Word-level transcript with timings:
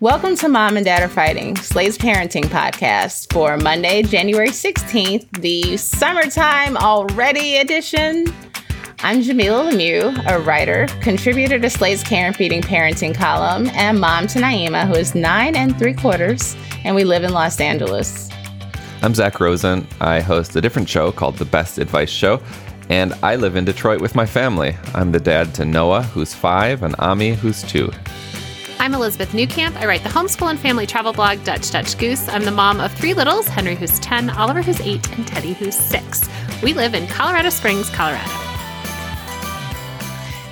Welcome 0.00 0.36
to 0.36 0.50
Mom 0.50 0.76
and 0.76 0.84
Dad 0.84 1.02
Are 1.02 1.08
Fighting, 1.08 1.56
Slate's 1.56 1.96
parenting 1.96 2.44
podcast 2.44 3.32
for 3.32 3.56
Monday, 3.56 4.02
January 4.02 4.50
16th, 4.50 5.40
the 5.40 5.78
summertime 5.78 6.76
already 6.76 7.56
edition. 7.56 8.26
I'm 8.98 9.22
Jamilah 9.22 9.72
Lemieux, 9.72 10.30
a 10.30 10.38
writer, 10.40 10.86
contributor 11.00 11.58
to 11.58 11.70
Slate's 11.70 12.02
Care 12.02 12.26
and 12.26 12.36
Feeding 12.36 12.60
Parenting 12.60 13.14
column, 13.14 13.68
and 13.68 13.98
mom 13.98 14.26
to 14.26 14.38
Naima, 14.38 14.86
who 14.86 14.92
is 14.92 15.14
nine 15.14 15.56
and 15.56 15.78
three 15.78 15.94
quarters, 15.94 16.54
and 16.84 16.94
we 16.94 17.04
live 17.04 17.24
in 17.24 17.32
Los 17.32 17.58
Angeles. 17.58 18.28
I'm 19.00 19.14
Zak 19.14 19.40
Rosen. 19.40 19.88
I 20.02 20.20
host 20.20 20.54
a 20.56 20.60
different 20.60 20.90
show 20.90 21.10
called 21.10 21.38
The 21.38 21.46
Best 21.46 21.78
Advice 21.78 22.10
Show, 22.10 22.42
and 22.90 23.14
I 23.22 23.36
live 23.36 23.56
in 23.56 23.64
Detroit 23.64 24.02
with 24.02 24.14
my 24.14 24.26
family. 24.26 24.76
I'm 24.92 25.10
the 25.12 25.20
dad 25.20 25.54
to 25.54 25.64
Noah, 25.64 26.02
who's 26.02 26.34
five, 26.34 26.82
and 26.82 26.94
Ami, 26.98 27.32
who's 27.32 27.62
two. 27.62 27.90
I'm 28.78 28.94
Elizabeth 28.94 29.32
Newcamp. 29.32 29.74
I 29.76 29.86
write 29.86 30.02
the 30.02 30.10
homeschool 30.10 30.50
and 30.50 30.60
family 30.60 30.86
travel 30.86 31.12
blog 31.12 31.42
Dutch 31.44 31.70
Dutch 31.70 31.96
Goose. 31.98 32.28
I'm 32.28 32.44
the 32.44 32.50
mom 32.50 32.78
of 32.78 32.92
three 32.92 33.14
littles 33.14 33.48
Henry, 33.48 33.74
who's 33.74 33.98
10, 34.00 34.30
Oliver, 34.30 34.60
who's 34.62 34.80
8, 34.80 35.12
and 35.12 35.26
Teddy, 35.26 35.54
who's 35.54 35.74
6. 35.74 36.28
We 36.62 36.74
live 36.74 36.94
in 36.94 37.06
Colorado 37.08 37.48
Springs, 37.48 37.88
Colorado. 37.90 38.30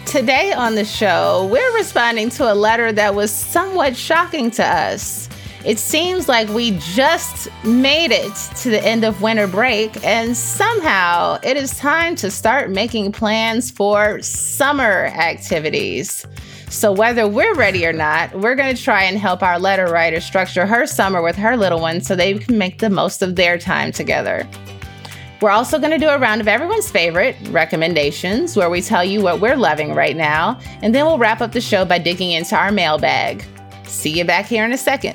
Today 0.06 0.53
on 0.53 0.75
the 0.75 0.84
show, 0.84 1.48
we're 1.53 1.75
responding 1.77 2.31
to 2.31 2.50
a 2.50 2.55
letter 2.55 2.92
that 2.92 3.14
was 3.14 3.31
somewhat 3.31 3.94
shocking 3.94 4.50
to 4.53 4.64
us. 4.64 5.28
It 5.64 5.78
seems 5.78 6.28
like 6.28 6.48
we 6.48 6.78
just 6.78 7.48
made 7.64 8.11
it 8.11 8.34
to 8.56 8.70
the 8.70 8.84
end 8.84 9.05
of 9.05 9.22
winter 9.22 9.47
break, 9.47 10.03
and 10.05 10.36
somehow 10.36 11.38
it 11.42 11.56
is 11.56 11.77
time 11.78 12.16
to 12.16 12.31
start 12.31 12.70
making 12.70 13.12
plans 13.12 13.70
for 13.70 14.20
summer 14.22 15.06
activities. 15.06 16.27
So, 16.75 16.91
whether 16.91 17.28
we're 17.28 17.55
ready 17.55 17.86
or 17.86 17.92
not, 17.92 18.34
we're 18.34 18.56
going 18.56 18.75
to 18.75 18.83
try 18.83 19.05
and 19.05 19.17
help 19.17 19.44
our 19.44 19.61
letter 19.61 19.86
writer 19.86 20.20
structure 20.20 20.67
her 20.67 20.86
summer 20.86 21.22
with 21.22 21.36
her 21.36 21.56
little 21.56 21.81
ones 21.81 22.05
so 22.05 22.16
they 22.16 22.34
can 22.34 22.58
make 22.58 22.81
the 22.81 22.91
most 22.91 23.22
of 23.22 23.36
their 23.36 23.58
time 23.58 23.92
together. 23.92 24.47
We're 25.41 25.50
also 25.50 25.78
going 25.78 25.92
to 25.92 25.98
do 25.98 26.08
a 26.08 26.19
round 26.19 26.41
of 26.41 26.48
everyone's 26.48 26.91
favorite 26.91 27.36
recommendations 27.50 28.56
where 28.56 28.70
we 28.70 28.83
tell 28.83 29.05
you 29.05 29.22
what 29.22 29.41
we're 29.41 29.56
loving 29.56 29.94
right 29.94 30.16
now, 30.16 30.58
and 30.83 30.92
then 30.92 31.06
we'll 31.06 31.16
wrap 31.16 31.41
up 31.41 31.53
the 31.53 31.61
show 31.61 31.84
by 31.84 31.98
digging 31.98 32.33
into 32.33 32.56
our 32.56 32.72
mailbag. 32.72 33.44
See 33.84 34.11
you 34.11 34.25
back 34.25 34.47
here 34.47 34.64
in 34.64 34.72
a 34.72 34.78
second. 34.78 35.14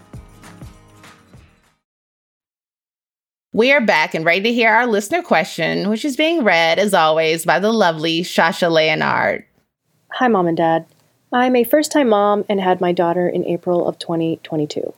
We 3.53 3.73
are 3.73 3.81
back 3.81 4.15
and 4.15 4.23
ready 4.23 4.43
to 4.43 4.53
hear 4.53 4.71
our 4.71 4.87
listener 4.87 5.21
question, 5.21 5.89
which 5.89 6.05
is 6.05 6.15
being 6.15 6.45
read, 6.45 6.79
as 6.79 6.93
always, 6.93 7.43
by 7.43 7.59
the 7.59 7.73
lovely 7.73 8.21
Shasha 8.21 8.71
Leonard. 8.71 9.43
Hi, 10.13 10.29
Mom 10.29 10.47
and 10.47 10.55
Dad. 10.55 10.85
I'm 11.33 11.57
a 11.57 11.65
first 11.65 11.91
time 11.91 12.07
mom 12.07 12.45
and 12.47 12.61
had 12.61 12.79
my 12.79 12.93
daughter 12.93 13.27
in 13.27 13.43
April 13.45 13.85
of 13.85 13.99
2022. 13.99 14.93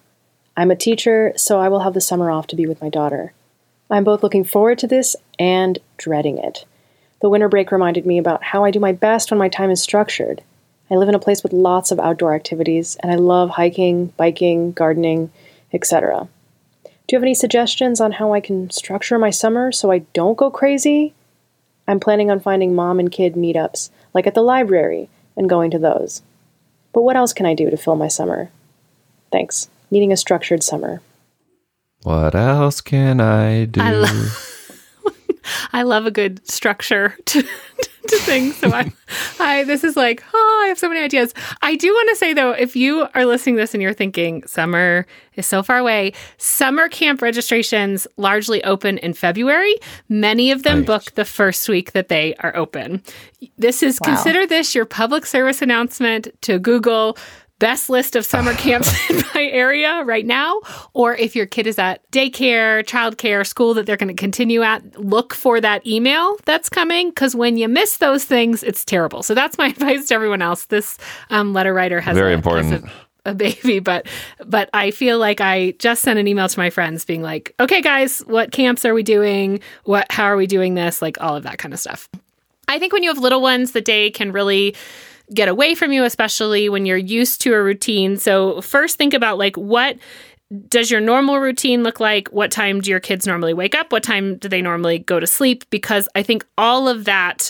I'm 0.56 0.70
a 0.70 0.76
teacher, 0.76 1.34
so 1.36 1.60
I 1.60 1.68
will 1.68 1.80
have 1.80 1.96
the 1.96 2.00
summer 2.00 2.30
off 2.30 2.46
to 2.46 2.56
be 2.56 2.68
with 2.68 2.80
my 2.80 2.90
daughter. 2.90 3.34
I'm 3.90 4.04
both 4.04 4.22
looking 4.22 4.44
forward 4.44 4.78
to 4.80 4.88
this 4.88 5.16
and 5.40 5.80
dreading 5.98 6.38
it. 6.38 6.64
The 7.24 7.30
winter 7.30 7.50
break 7.50 7.72
reminded 7.72 8.06
me 8.06 8.20
about 8.20 8.44
how 8.44 8.66
I 8.66 8.70
do 8.70 8.80
my 8.80 8.92
best 8.92 9.32
when 9.32 9.40
my 9.40 9.50
time 9.50 9.72
is 9.72 9.82
structured. 9.82 10.44
I 10.92 10.96
live 10.96 11.10
in 11.10 11.16
a 11.16 11.20
place 11.20 11.42
with 11.42 11.54
lots 11.54 11.90
of 11.90 12.00
outdoor 12.00 12.36
activities, 12.36 12.98
and 13.00 13.12
I 13.12 13.16
love 13.16 13.50
hiking, 13.50 14.14
biking, 14.16 14.74
gardening, 14.74 15.32
etc. 15.74 16.28
Do 17.08 17.16
you 17.16 17.18
have 17.18 17.24
any 17.24 17.34
suggestions 17.34 18.00
on 18.00 18.14
how 18.14 18.34
I 18.34 18.40
can 18.40 18.70
structure 18.70 19.20
my 19.20 19.30
summer 19.30 19.72
so 19.72 19.92
I 19.92 20.00
don't 20.14 20.38
go 20.38 20.50
crazy? 20.50 21.14
I'm 21.88 22.00
planning 22.00 22.32
on 22.32 22.40
finding 22.40 22.74
mom 22.74 23.00
and 23.00 23.12
kid 23.12 23.36
meetups, 23.36 23.90
like 24.14 24.26
at 24.26 24.36
the 24.36 24.42
library, 24.42 25.10
and 25.36 25.50
going 25.50 25.70
to 25.72 25.80
those. 25.80 26.22
But 26.94 27.02
what 27.02 27.18
else 27.18 27.34
can 27.34 27.46
I 27.46 27.56
do 27.56 27.70
to 27.70 27.78
fill 27.78 27.96
my 27.96 28.08
summer? 28.08 28.50
Thanks. 29.32 29.70
Needing 29.92 30.14
a 30.14 30.18
structured 30.18 30.64
summer. 30.64 31.02
What 32.04 32.36
else 32.36 32.82
can 32.82 33.20
I 33.20 33.66
do? 33.66 33.82
I, 33.82 33.92
lo- 33.92 34.28
I 35.72 35.84
love 35.84 36.06
a 36.06 36.12
good 36.12 36.46
structure 36.50 37.18
to, 37.26 37.42
to 37.42 38.18
things. 38.20 38.56
So 38.58 38.70
I, 38.72 38.92
I, 39.40 39.64
this 39.64 39.84
is 39.84 39.96
like, 39.96 40.24
oh, 40.34 40.62
I 40.66 40.68
have 40.68 40.80
so 40.80 40.88
many 40.90 41.02
ideas. 41.02 41.34
I 41.62 41.76
do 41.76 41.92
want 41.92 42.10
to 42.10 42.16
say 42.16 42.34
though, 42.34 42.52
if 42.52 42.76
you 42.76 43.08
are 43.14 43.26
listening 43.26 43.56
to 43.56 43.62
this 43.62 43.74
and 43.74 43.82
you're 43.84 43.94
thinking 43.94 44.46
summer 44.48 45.06
is 45.36 45.46
so 45.48 45.64
far 45.64 45.78
away, 45.80 46.14
summer 46.38 46.88
camp 46.88 47.22
registrations 47.22 48.06
largely 48.18 48.64
open 48.64 48.98
in 49.00 49.14
February. 49.14 49.76
Many 50.10 50.52
of 50.52 50.64
them 50.64 50.80
Nice. 50.80 50.88
book 50.88 51.04
the 51.16 51.26
first 51.26 51.68
week 51.70 51.94
that 51.94 52.08
they 52.10 52.36
are 52.36 52.56
open. 52.56 53.02
This 53.58 53.82
is 53.84 54.00
Wow. 54.02 54.14
consider 54.14 54.46
this 54.48 54.74
your 54.76 54.86
public 54.86 55.26
service 55.26 55.62
announcement 55.62 56.28
to 56.42 56.60
Google 56.60 57.18
best 57.64 57.90
list 57.90 58.18
of 58.18 58.26
summer 58.26 58.54
camps 58.66 58.92
in 59.10 59.24
my 59.34 59.44
area 59.46 60.04
right 60.04 60.26
now. 60.26 60.60
Or 60.94 61.16
if 61.16 61.34
your 61.34 61.46
kid 61.46 61.66
is 61.66 61.80
at 61.80 61.98
daycare, 62.12 62.84
childcare, 62.84 63.48
school 63.48 63.74
that 63.76 63.86
they're 63.86 63.96
going 63.96 64.14
to 64.14 64.22
continue 64.22 64.64
at, 64.64 65.00
look 65.00 65.34
for 65.34 65.62
that 65.62 65.88
email 65.88 66.36
that's 66.44 66.68
coming 66.68 67.10
because 67.10 67.38
when 67.38 67.56
you 67.56 67.70
miss 67.70 67.98
those 67.98 68.26
things, 68.26 68.64
it's 68.64 68.84
terrible. 68.84 69.24
So 69.24 69.34
that's 69.34 69.58
my 69.58 69.68
advice 69.78 70.10
to 70.10 70.14
everyone 70.16 70.42
else. 70.42 70.66
This 70.66 70.98
um, 71.30 71.54
letter 71.54 71.74
writer 71.74 72.02
has 72.02 72.16
Very 72.18 72.34
a, 72.34 72.36
has 72.36 72.46
important. 72.46 72.86
a- 72.86 72.92
a 73.26 73.34
baby, 73.34 73.80
but 73.80 74.06
but 74.46 74.70
I 74.74 74.92
feel 74.92 75.18
like 75.18 75.40
I 75.40 75.72
just 75.80 76.02
sent 76.02 76.20
an 76.20 76.28
email 76.28 76.50
to 76.50 76.60
my 76.60 76.70
friends 76.70 77.06
being 77.06 77.22
like, 77.22 77.56
"Okay, 77.58 77.80
guys, 77.80 78.20
what 78.28 78.52
camps 78.52 78.84
are 78.84 78.94
we 78.94 79.02
doing? 79.02 79.62
What 79.86 80.12
how 80.12 80.26
are 80.26 80.36
we 80.36 80.46
doing 80.46 80.74
this? 80.74 81.02
Like 81.02 81.16
all 81.22 81.38
of 81.38 81.44
that 81.44 81.58
kind 81.58 81.74
of 81.74 81.80
stuff." 81.80 82.10
I 82.68 82.80
think 82.80 82.94
when 82.94 83.04
you 83.04 83.10
have 83.10 83.18
little 83.18 83.42
ones, 83.42 83.72
the 83.72 83.82
day 83.82 84.10
can 84.12 84.32
really 84.32 84.76
get 85.34 85.48
away 85.48 85.76
from 85.76 85.92
you, 85.92 86.04
especially 86.04 86.70
when 86.70 86.86
you're 86.86 86.98
used 86.98 87.42
to 87.42 87.54
a 87.54 87.64
routine. 87.64 88.18
So, 88.18 88.62
first 88.62 88.98
think 88.98 89.14
about 89.14 89.38
like 89.38 89.56
what 89.56 89.98
does 90.68 90.92
your 90.92 91.02
normal 91.02 91.40
routine 91.40 91.84
look 91.84 92.00
like? 92.00 92.28
What 92.30 92.52
time 92.52 92.82
do 92.82 92.90
your 92.90 93.00
kids 93.00 93.26
normally 93.26 93.54
wake 93.54 93.76
up? 93.76 93.92
What 93.92 94.04
time 94.04 94.38
do 94.38 94.48
they 94.48 94.62
normally 94.62 95.00
go 95.00 95.20
to 95.20 95.26
sleep? 95.26 95.64
Because 95.70 96.08
I 96.16 96.24
think 96.24 96.46
all 96.58 96.88
of 96.88 97.06
that 97.06 97.50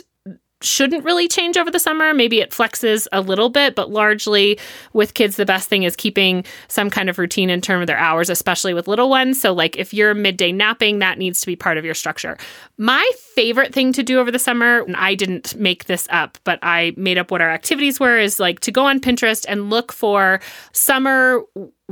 shouldn't 0.63 1.03
really 1.03 1.27
change 1.27 1.57
over 1.57 1.69
the 1.69 1.79
summer. 1.79 2.13
Maybe 2.13 2.41
it 2.41 2.51
flexes 2.51 3.07
a 3.11 3.21
little 3.21 3.49
bit, 3.49 3.75
but 3.75 3.91
largely 3.91 4.59
with 4.93 5.13
kids, 5.13 5.35
the 5.35 5.45
best 5.45 5.69
thing 5.69 5.83
is 5.83 5.95
keeping 5.95 6.45
some 6.67 6.89
kind 6.89 7.09
of 7.09 7.17
routine 7.17 7.49
in 7.49 7.61
terms 7.61 7.81
of 7.81 7.87
their 7.87 7.97
hours, 7.97 8.29
especially 8.29 8.73
with 8.73 8.87
little 8.87 9.09
ones. 9.09 9.39
So, 9.39 9.53
like 9.53 9.77
if 9.77 9.93
you're 9.93 10.13
midday 10.13 10.51
napping, 10.51 10.99
that 10.99 11.17
needs 11.17 11.41
to 11.41 11.47
be 11.47 11.55
part 11.55 11.77
of 11.77 11.85
your 11.85 11.93
structure. 11.93 12.37
My 12.77 13.09
favorite 13.35 13.73
thing 13.73 13.93
to 13.93 14.03
do 14.03 14.19
over 14.19 14.31
the 14.31 14.39
summer, 14.39 14.81
and 14.81 14.95
I 14.95 15.15
didn't 15.15 15.55
make 15.55 15.85
this 15.85 16.07
up, 16.09 16.37
but 16.43 16.59
I 16.61 16.93
made 16.97 17.17
up 17.17 17.31
what 17.31 17.41
our 17.41 17.49
activities 17.49 17.99
were, 17.99 18.17
is 18.17 18.39
like 18.39 18.59
to 18.61 18.71
go 18.71 18.85
on 18.85 18.99
Pinterest 18.99 19.45
and 19.47 19.69
look 19.69 19.91
for 19.91 20.39
summer 20.71 21.41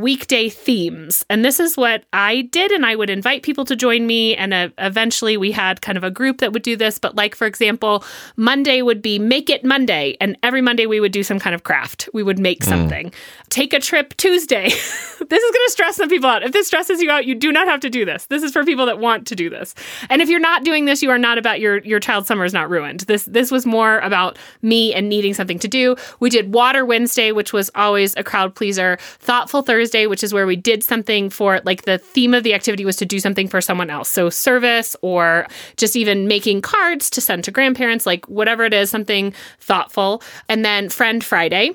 weekday 0.01 0.49
themes. 0.49 1.25
And 1.29 1.45
this 1.45 1.59
is 1.59 1.77
what 1.77 2.03
I 2.13 2.41
did. 2.41 2.71
And 2.71 2.85
I 2.85 2.95
would 2.95 3.09
invite 3.09 3.43
people 3.43 3.65
to 3.65 3.75
join 3.75 4.07
me. 4.07 4.35
And 4.35 4.53
uh, 4.53 4.69
eventually 4.77 5.37
we 5.37 5.51
had 5.51 5.81
kind 5.81 5.97
of 5.97 6.03
a 6.03 6.11
group 6.11 6.39
that 6.39 6.53
would 6.53 6.63
do 6.63 6.75
this. 6.75 6.99
But, 6.99 7.15
like, 7.15 7.35
for 7.35 7.45
example, 7.45 8.03
Monday 8.35 8.81
would 8.81 9.01
be 9.01 9.19
Make 9.19 9.49
It 9.49 9.63
Monday. 9.63 10.17
And 10.19 10.37
every 10.43 10.61
Monday 10.61 10.85
we 10.85 10.99
would 10.99 11.11
do 11.11 11.23
some 11.23 11.39
kind 11.39 11.53
of 11.53 11.63
craft. 11.63 12.09
We 12.13 12.23
would 12.23 12.39
make 12.39 12.61
mm. 12.61 12.65
something. 12.65 13.13
Take 13.49 13.73
a 13.73 13.79
trip 13.79 14.15
Tuesday. 14.17 14.65
this 14.69 14.79
is 14.79 15.19
going 15.19 15.29
to 15.29 15.71
stress 15.71 15.95
some 15.95 16.09
people 16.09 16.29
out. 16.29 16.43
If 16.43 16.51
this 16.51 16.67
stresses 16.67 17.01
you 17.01 17.11
out, 17.11 17.25
you 17.25 17.35
do 17.35 17.51
not 17.51 17.67
have 17.67 17.79
to 17.81 17.89
do 17.89 18.05
this. 18.05 18.25
This 18.25 18.43
is 18.43 18.51
for 18.51 18.63
people 18.63 18.85
that 18.87 18.99
want 18.99 19.27
to 19.27 19.35
do 19.35 19.49
this. 19.49 19.75
And 20.09 20.21
if 20.21 20.29
you're 20.29 20.39
not 20.39 20.63
doing 20.63 20.85
this, 20.85 21.01
you 21.03 21.09
are 21.09 21.19
not 21.19 21.37
about 21.37 21.59
your, 21.59 21.79
your 21.79 21.99
child's 21.99 22.27
summer 22.27 22.45
is 22.45 22.53
not 22.53 22.69
ruined. 22.69 23.01
This, 23.01 23.25
this 23.25 23.51
was 23.51 23.65
more 23.65 23.99
about 23.99 24.37
me 24.61 24.93
and 24.93 25.09
needing 25.09 25.33
something 25.33 25.59
to 25.59 25.67
do. 25.67 25.95
We 26.19 26.29
did 26.29 26.53
Water 26.53 26.85
Wednesday, 26.85 27.31
which 27.31 27.53
was 27.53 27.69
always 27.75 28.15
a 28.17 28.23
crowd 28.23 28.55
pleaser. 28.55 28.97
Thoughtful 29.19 29.61
Thursday 29.61 29.90
Thursday, 29.91 30.07
which 30.07 30.23
is 30.23 30.33
where 30.33 30.47
we 30.47 30.55
did 30.55 30.83
something 30.83 31.29
for 31.29 31.59
like 31.65 31.83
the 31.83 31.97
theme 31.97 32.33
of 32.33 32.43
the 32.43 32.53
activity 32.53 32.85
was 32.85 32.95
to 32.97 33.05
do 33.05 33.19
something 33.19 33.47
for 33.47 33.59
someone 33.59 33.89
else. 33.89 34.09
So 34.09 34.29
service 34.29 34.95
or 35.01 35.47
just 35.75 35.95
even 35.95 36.27
making 36.27 36.61
cards 36.61 37.09
to 37.11 37.21
send 37.21 37.43
to 37.43 37.51
grandparents, 37.51 38.05
like 38.05 38.25
whatever 38.27 38.63
it 38.63 38.73
is, 38.73 38.89
something 38.89 39.33
thoughtful. 39.59 40.23
And 40.47 40.63
then 40.63 40.89
Friend 40.89 41.23
Friday. 41.23 41.71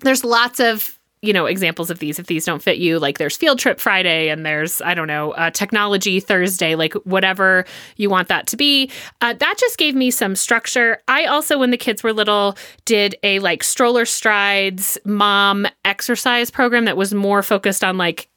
There's 0.00 0.24
lots 0.24 0.60
of 0.60 0.98
you 1.26 1.32
know 1.32 1.46
examples 1.46 1.90
of 1.90 1.98
these 1.98 2.18
if 2.18 2.26
these 2.26 2.44
don't 2.44 2.62
fit 2.62 2.78
you 2.78 2.98
like 2.98 3.18
there's 3.18 3.36
field 3.36 3.58
trip 3.58 3.80
friday 3.80 4.28
and 4.28 4.44
there's 4.44 4.80
i 4.82 4.94
don't 4.94 5.08
know 5.08 5.32
uh, 5.32 5.50
technology 5.50 6.20
thursday 6.20 6.74
like 6.74 6.94
whatever 7.04 7.64
you 7.96 8.10
want 8.10 8.28
that 8.28 8.46
to 8.48 8.56
be. 8.56 8.90
Uh, 9.20 9.32
that 9.34 9.56
just 9.58 9.78
gave 9.78 9.94
me 9.94 10.10
some 10.10 10.36
structure. 10.36 11.02
I 11.08 11.26
also 11.26 11.58
when 11.58 11.70
the 11.70 11.76
kids 11.76 12.02
were 12.02 12.12
little 12.12 12.56
did 12.84 13.16
a 13.22 13.38
like 13.40 13.62
stroller 13.62 14.04
strides 14.04 14.98
mom 15.04 15.66
exercise 15.84 16.50
program 16.50 16.84
that 16.86 16.96
was 16.96 17.14
more 17.14 17.42
focused 17.42 17.84
on 17.84 17.96
like 17.98 18.28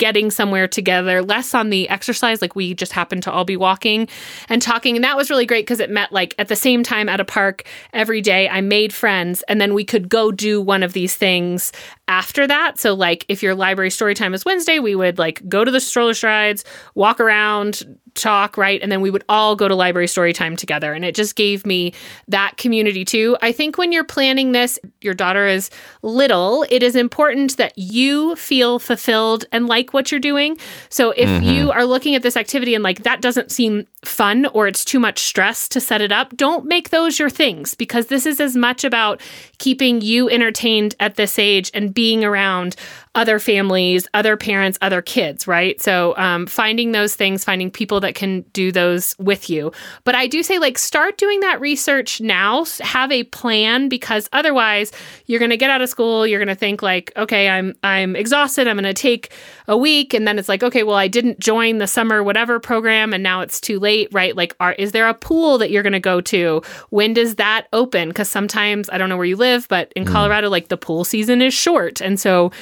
getting 0.00 0.30
somewhere 0.30 0.66
together, 0.66 1.22
less 1.22 1.54
on 1.54 1.68
the 1.68 1.86
exercise. 1.90 2.40
Like 2.40 2.56
we 2.56 2.72
just 2.72 2.92
happened 2.92 3.22
to 3.24 3.30
all 3.30 3.44
be 3.44 3.56
walking 3.56 4.08
and 4.48 4.62
talking. 4.62 4.96
And 4.96 5.04
that 5.04 5.14
was 5.16 5.28
really 5.28 5.44
great 5.44 5.66
because 5.66 5.78
it 5.78 5.90
met 5.90 6.10
like 6.10 6.34
at 6.38 6.48
the 6.48 6.56
same 6.56 6.82
time 6.82 7.08
at 7.08 7.20
a 7.20 7.24
park 7.24 7.64
every 7.92 8.22
day. 8.22 8.48
I 8.48 8.62
made 8.62 8.94
friends 8.94 9.42
and 9.42 9.60
then 9.60 9.74
we 9.74 9.84
could 9.84 10.08
go 10.08 10.32
do 10.32 10.60
one 10.60 10.82
of 10.82 10.94
these 10.94 11.14
things 11.14 11.70
after 12.08 12.46
that. 12.46 12.78
So, 12.78 12.94
like, 12.94 13.26
if 13.28 13.42
your 13.42 13.54
library 13.54 13.90
story 13.90 14.14
time 14.14 14.32
is 14.32 14.44
Wednesday, 14.44 14.78
we 14.78 14.96
would 14.96 15.18
like 15.18 15.46
go 15.48 15.64
to 15.64 15.70
the 15.70 15.80
stroller 15.80 16.14
strides, 16.14 16.64
walk 16.94 17.20
around, 17.20 17.84
talk, 18.14 18.56
right? 18.56 18.80
And 18.82 18.90
then 18.90 19.00
we 19.00 19.10
would 19.10 19.24
all 19.28 19.56
go 19.56 19.68
to 19.68 19.74
library 19.74 20.08
story 20.08 20.32
time 20.32 20.56
together. 20.56 20.92
And 20.92 21.04
it 21.04 21.14
just 21.14 21.36
gave 21.36 21.64
me 21.66 21.92
that 22.28 22.56
community 22.56 23.04
too. 23.04 23.36
I 23.42 23.52
think 23.52 23.78
when 23.78 23.92
you're 23.92 24.04
planning 24.04 24.52
this, 24.52 24.78
your 25.00 25.14
daughter 25.14 25.46
is 25.46 25.70
little, 26.02 26.64
it 26.70 26.82
is 26.82 26.96
important 26.96 27.56
that 27.56 27.76
you 27.76 28.36
feel 28.36 28.78
fulfilled 28.78 29.44
and 29.52 29.66
like 29.66 29.92
what 29.92 30.10
you're 30.10 30.20
doing. 30.20 30.56
So 30.88 31.10
if 31.12 31.28
mm-hmm. 31.28 31.44
you 31.44 31.70
are 31.70 31.84
looking 31.84 32.14
at 32.14 32.22
this 32.22 32.36
activity 32.36 32.74
and 32.74 32.84
like 32.84 33.02
that 33.02 33.20
doesn't 33.20 33.50
seem 33.50 33.86
fun 34.04 34.46
or 34.46 34.66
it's 34.66 34.84
too 34.84 34.98
much 34.98 35.18
stress 35.20 35.68
to 35.68 35.80
set 35.80 36.00
it 36.00 36.12
up, 36.12 36.36
don't 36.36 36.64
make 36.64 36.90
those 36.90 37.18
your 37.18 37.30
things 37.30 37.74
because 37.74 38.06
this 38.06 38.26
is 38.26 38.40
as 38.40 38.56
much 38.56 38.84
about 38.84 39.20
keeping 39.58 40.00
you 40.00 40.28
entertained 40.30 40.94
at 41.00 41.16
this 41.16 41.38
age 41.38 41.70
and 41.74 41.94
being 41.94 42.24
around 42.24 42.76
other 43.16 43.40
families, 43.40 44.06
other 44.14 44.36
parents, 44.36 44.78
other 44.80 45.02
kids, 45.02 45.48
right? 45.48 45.80
So 45.80 46.16
um, 46.16 46.46
finding 46.46 46.92
those 46.92 47.16
things, 47.16 47.44
finding 47.44 47.68
people 47.68 47.98
that 48.00 48.14
can 48.14 48.42
do 48.52 48.70
those 48.70 49.16
with 49.18 49.50
you. 49.50 49.72
But 50.04 50.14
I 50.14 50.28
do 50.28 50.44
say, 50.44 50.60
like, 50.60 50.78
start 50.78 51.18
doing 51.18 51.40
that 51.40 51.60
research 51.60 52.20
now, 52.20 52.64
have 52.80 53.10
a 53.10 53.24
plan, 53.24 53.88
because 53.88 54.28
otherwise 54.32 54.92
you're 55.26 55.40
going 55.40 55.50
to 55.50 55.56
get 55.56 55.70
out 55.70 55.80
of 55.80 55.88
school, 55.88 56.24
you're 56.24 56.38
going 56.38 56.48
to 56.48 56.54
think 56.54 56.82
like, 56.82 57.12
okay, 57.16 57.48
I'm 57.48 57.74
I'm 57.82 58.14
exhausted, 58.14 58.68
I'm 58.68 58.76
going 58.76 58.84
to 58.84 58.94
take 58.94 59.32
a 59.66 59.76
week, 59.76 60.14
and 60.14 60.26
then 60.26 60.38
it's 60.38 60.48
like, 60.48 60.62
okay, 60.62 60.84
well, 60.84 60.96
I 60.96 61.08
didn't 61.08 61.40
join 61.40 61.78
the 61.78 61.88
summer 61.88 62.22
whatever 62.22 62.60
program, 62.60 63.12
and 63.12 63.24
now 63.24 63.40
it's 63.40 63.60
too 63.60 63.80
late, 63.80 64.08
right? 64.12 64.36
Like, 64.36 64.54
are 64.60 64.74
is 64.74 64.92
there 64.92 65.08
a 65.08 65.14
pool 65.14 65.58
that 65.58 65.72
you're 65.72 65.82
going 65.82 65.94
to 65.94 66.00
go 66.00 66.20
to? 66.20 66.62
When 66.90 67.12
does 67.12 67.34
that 67.36 67.66
open? 67.72 68.08
Because 68.08 68.30
sometimes 68.30 68.88
I 68.88 68.98
don't 68.98 69.08
know 69.08 69.16
where 69.16 69.26
you 69.26 69.36
live, 69.36 69.66
but 69.66 69.92
in 69.96 70.04
mm. 70.04 70.12
Colorado, 70.12 70.48
like 70.48 70.68
the 70.68 70.76
pool 70.76 71.02
season 71.02 71.42
is 71.42 71.52
short, 71.52 72.00
and 72.00 72.20
so 72.20 72.52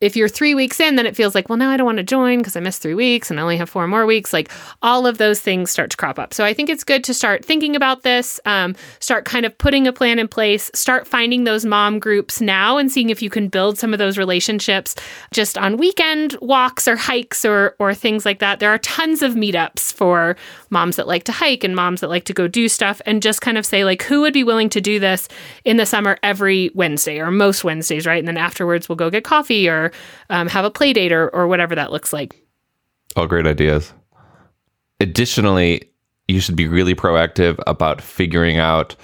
if 0.00 0.14
you're 0.14 0.28
three 0.28 0.54
weeks 0.54 0.78
in, 0.78 0.94
then 0.94 1.06
it 1.06 1.16
feels 1.16 1.34
like, 1.34 1.48
well, 1.48 1.58
now 1.58 1.70
I 1.70 1.76
don't 1.76 1.84
want 1.84 1.98
to 1.98 2.04
join 2.04 2.38
because 2.38 2.54
I 2.54 2.60
missed 2.60 2.80
three 2.80 2.94
weeks 2.94 3.30
and 3.30 3.40
I 3.40 3.42
only 3.42 3.56
have 3.56 3.68
four 3.68 3.88
more 3.88 4.06
weeks. 4.06 4.32
Like 4.32 4.48
all 4.80 5.06
of 5.08 5.18
those 5.18 5.40
things 5.40 5.70
start 5.70 5.90
to 5.90 5.96
crop 5.96 6.20
up. 6.20 6.32
So 6.32 6.44
I 6.44 6.54
think 6.54 6.68
it's 6.68 6.84
good 6.84 7.02
to 7.04 7.14
start 7.14 7.44
thinking 7.44 7.74
about 7.74 8.02
this, 8.04 8.38
um, 8.44 8.76
start 9.00 9.24
kind 9.24 9.44
of 9.44 9.58
putting 9.58 9.88
a 9.88 9.92
plan 9.92 10.20
in 10.20 10.28
place, 10.28 10.70
start 10.72 11.08
finding 11.08 11.44
those 11.44 11.64
mom 11.64 11.98
groups 11.98 12.40
now 12.40 12.78
and 12.78 12.92
seeing 12.92 13.10
if 13.10 13.20
you 13.22 13.28
can 13.28 13.48
build 13.48 13.76
some 13.76 13.92
of 13.92 13.98
those 13.98 14.18
relationships 14.18 14.94
just 15.32 15.58
on 15.58 15.76
weekend 15.76 16.36
walks 16.40 16.86
or 16.86 16.94
hikes 16.94 17.44
or, 17.44 17.74
or 17.80 17.92
things 17.92 18.24
like 18.24 18.38
that. 18.38 18.60
There 18.60 18.70
are 18.70 18.78
tons 18.78 19.20
of 19.20 19.34
meetups 19.34 19.92
for 19.92 20.36
moms 20.70 20.94
that 20.94 21.08
like 21.08 21.24
to 21.24 21.32
hike 21.32 21.64
and 21.64 21.74
moms 21.74 22.02
that 22.02 22.08
like 22.08 22.24
to 22.24 22.32
go 22.32 22.46
do 22.46 22.68
stuff 22.68 23.00
and 23.04 23.20
just 23.20 23.40
kind 23.40 23.58
of 23.58 23.66
say, 23.66 23.84
like, 23.84 24.02
who 24.02 24.20
would 24.20 24.32
be 24.32 24.44
willing 24.44 24.68
to 24.70 24.80
do 24.80 25.00
this 25.00 25.28
in 25.64 25.76
the 25.76 25.86
summer 25.86 26.18
every 26.22 26.70
Wednesday 26.74 27.18
or 27.18 27.32
most 27.32 27.64
Wednesdays, 27.64 28.06
right? 28.06 28.18
And 28.18 28.28
then 28.28 28.36
afterwards 28.36 28.88
we'll 28.88 28.96
go 28.96 29.10
get 29.10 29.24
coffee 29.24 29.68
or 29.68 29.87
um, 30.30 30.48
have 30.48 30.64
a 30.64 30.70
play 30.70 30.92
date 30.92 31.12
or, 31.12 31.28
or 31.30 31.46
whatever 31.46 31.74
that 31.74 31.92
looks 31.92 32.12
like. 32.12 32.42
All 33.16 33.26
great 33.26 33.46
ideas. 33.46 33.92
Additionally, 35.00 35.90
you 36.26 36.40
should 36.40 36.56
be 36.56 36.68
really 36.68 36.94
proactive 36.94 37.58
about 37.66 38.00
figuring 38.00 38.58
out 38.58 38.94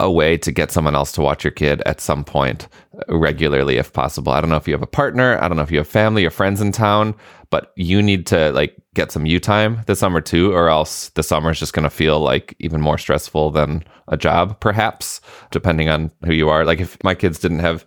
a 0.00 0.10
way 0.10 0.36
to 0.38 0.52
get 0.52 0.70
someone 0.70 0.94
else 0.94 1.10
to 1.12 1.20
watch 1.20 1.42
your 1.42 1.50
kid 1.50 1.82
at 1.84 2.00
some 2.00 2.24
point 2.24 2.68
regularly 3.08 3.78
if 3.78 3.92
possible. 3.92 4.32
I 4.32 4.40
don't 4.40 4.50
know 4.50 4.56
if 4.56 4.68
you 4.68 4.74
have 4.74 4.82
a 4.82 4.86
partner, 4.86 5.42
I 5.42 5.48
don't 5.48 5.56
know 5.56 5.62
if 5.62 5.72
you 5.72 5.78
have 5.78 5.88
family 5.88 6.24
or 6.24 6.30
friends 6.30 6.60
in 6.60 6.70
town, 6.70 7.14
but 7.50 7.72
you 7.76 8.00
need 8.00 8.26
to 8.28 8.52
like 8.52 8.76
get 8.94 9.10
some 9.10 9.26
you 9.26 9.40
time 9.40 9.80
this 9.86 9.98
summer 9.98 10.20
too 10.20 10.52
or 10.52 10.68
else 10.68 11.08
the 11.10 11.22
summer 11.22 11.50
is 11.50 11.58
just 11.58 11.72
going 11.72 11.84
to 11.84 11.90
feel 11.90 12.20
like 12.20 12.54
even 12.58 12.80
more 12.80 12.98
stressful 12.98 13.50
than 13.50 13.82
a 14.08 14.16
job 14.16 14.58
perhaps 14.60 15.20
depending 15.50 15.88
on 15.88 16.12
who 16.24 16.32
you 16.32 16.48
are. 16.48 16.64
Like 16.64 16.80
if 16.80 17.02
my 17.02 17.14
kids 17.14 17.38
didn't 17.38 17.60
have 17.60 17.84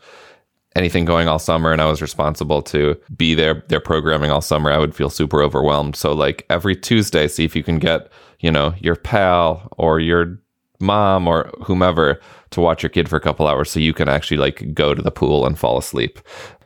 anything 0.76 1.06
going 1.06 1.28
all 1.28 1.40
summer 1.40 1.72
and 1.72 1.82
I 1.82 1.86
was 1.86 2.02
responsible 2.02 2.62
to 2.64 2.98
be 3.16 3.36
there 3.36 3.64
their 3.68 3.80
programming 3.80 4.32
all 4.32 4.42
summer, 4.42 4.72
I 4.72 4.78
would 4.78 4.96
feel 4.96 5.10
super 5.10 5.42
overwhelmed. 5.42 5.96
So 5.96 6.14
like 6.14 6.46
every 6.50 6.76
Tuesday, 6.76 7.28
see 7.28 7.46
if 7.46 7.56
you 7.56 7.64
can 7.64 7.80
get, 7.80 8.10
you 8.40 8.52
know, 8.52 8.74
your 8.80 8.96
pal 8.96 9.68
or 9.78 10.00
your 10.00 10.40
mom 10.80 11.28
or 11.28 11.52
whomever 11.64 12.20
to 12.52 12.62
watch 12.62 12.84
your 12.84 12.90
kid 12.90 13.08
for 13.08 13.16
a 13.16 13.22
couple 13.22 13.48
hours 13.48 13.70
so 13.70 13.80
you 13.80 13.94
can 13.94 14.10
actually 14.10 14.38
like 14.38 14.74
go 14.74 14.94
to 14.94 15.02
the 15.02 15.12
pool 15.12 15.46
and 15.46 15.60
fall 15.60 15.78
asleep 15.78 16.20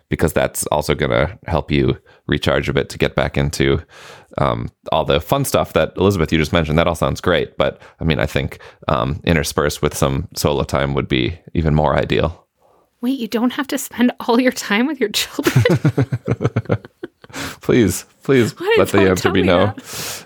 because 0.09 0.33
that's 0.33 0.65
also 0.67 0.93
going 0.93 1.12
to 1.12 1.38
help 1.47 1.71
you 1.71 1.97
recharge 2.27 2.69
a 2.69 2.74
bit 2.74 2.89
to 2.89 2.97
get 2.97 3.15
back 3.15 3.38
into 3.38 3.81
um, 4.38 4.69
all 4.91 5.03
the 5.03 5.19
fun 5.19 5.43
stuff 5.43 5.74
that 5.74 5.93
Elizabeth 5.97 6.31
you 6.31 6.38
just 6.38 6.53
mentioned. 6.53 6.77
That 6.77 6.88
all 6.88 6.95
sounds 6.95 7.21
great, 7.21 7.57
but 7.57 7.81
I 8.00 8.03
mean, 8.03 8.19
I 8.19 8.25
think 8.25 8.59
um, 8.88 9.19
interspersed 9.24 9.81
with 9.81 9.97
some 9.97 10.27
solo 10.35 10.63
time 10.63 10.93
would 10.93 11.07
be 11.07 11.38
even 11.53 11.74
more 11.74 11.95
ideal. 11.95 12.44
Wait, 13.05 13.19
you 13.19 13.27
don't 13.27 13.53
have 13.53 13.67
to 13.67 13.77
spend 13.77 14.12
all 14.21 14.39
your 14.39 14.51
time 14.51 14.88
with 14.88 15.00
your 15.00 15.09
children? 15.09 15.63
please, 17.62 18.03
please 18.24 18.59
let 18.79 18.88
the 18.88 19.07
answer 19.07 19.31
be 19.31 19.43
no. 19.43 19.67
That. 19.67 20.25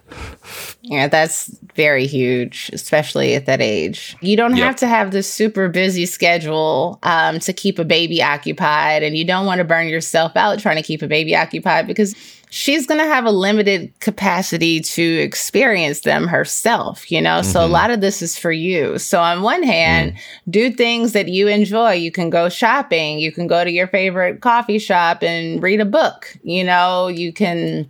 Yeah, 0.81 1.09
that's 1.09 1.47
very 1.75 2.07
huge, 2.07 2.69
especially 2.71 3.35
at 3.35 3.47
that 3.47 3.59
age. 3.59 4.15
You 4.21 4.37
don't 4.37 4.55
yep. 4.55 4.65
have 4.65 4.75
to 4.77 4.87
have 4.87 5.11
this 5.11 5.31
super 5.31 5.67
busy 5.67 6.05
schedule 6.05 6.99
um, 7.03 7.39
to 7.39 7.51
keep 7.51 7.79
a 7.79 7.83
baby 7.83 8.23
occupied, 8.23 9.03
and 9.03 9.17
you 9.17 9.25
don't 9.25 9.45
want 9.45 9.57
to 9.57 9.65
burn 9.65 9.89
yourself 9.89 10.37
out 10.37 10.59
trying 10.59 10.77
to 10.77 10.81
keep 10.81 11.01
a 11.01 11.07
baby 11.07 11.35
occupied 11.35 11.85
because 11.85 12.15
she's 12.49 12.87
going 12.87 12.99
to 12.99 13.05
have 13.05 13.25
a 13.25 13.31
limited 13.31 13.93
capacity 13.99 14.79
to 14.81 15.03
experience 15.03 16.01
them 16.01 16.27
herself, 16.27 17.11
you 17.11 17.21
know? 17.21 17.39
Mm-hmm. 17.39 17.51
So 17.51 17.61
a 17.61 17.63
mm-hmm. 17.63 17.73
lot 17.73 17.91
of 17.91 18.01
this 18.01 18.21
is 18.21 18.37
for 18.37 18.51
you. 18.51 18.97
So 18.97 19.21
on 19.21 19.41
one 19.41 19.63
hand, 19.63 20.13
mm. 20.13 20.19
do 20.49 20.71
things 20.71 21.13
that 21.13 21.27
you 21.27 21.47
enjoy. 21.47 21.93
You 21.93 22.11
can 22.11 22.29
go 22.29 22.49
shopping, 22.49 23.19
you 23.19 23.31
can 23.31 23.47
go 23.47 23.63
to 23.63 23.71
your 23.71 23.87
favorite 23.87 24.41
coffee 24.41 24.79
shop 24.79 25.23
and 25.23 25.61
read 25.61 25.79
a 25.79 25.85
book, 25.85 26.37
you 26.43 26.63
know, 26.63 27.07
you 27.07 27.31
can 27.31 27.89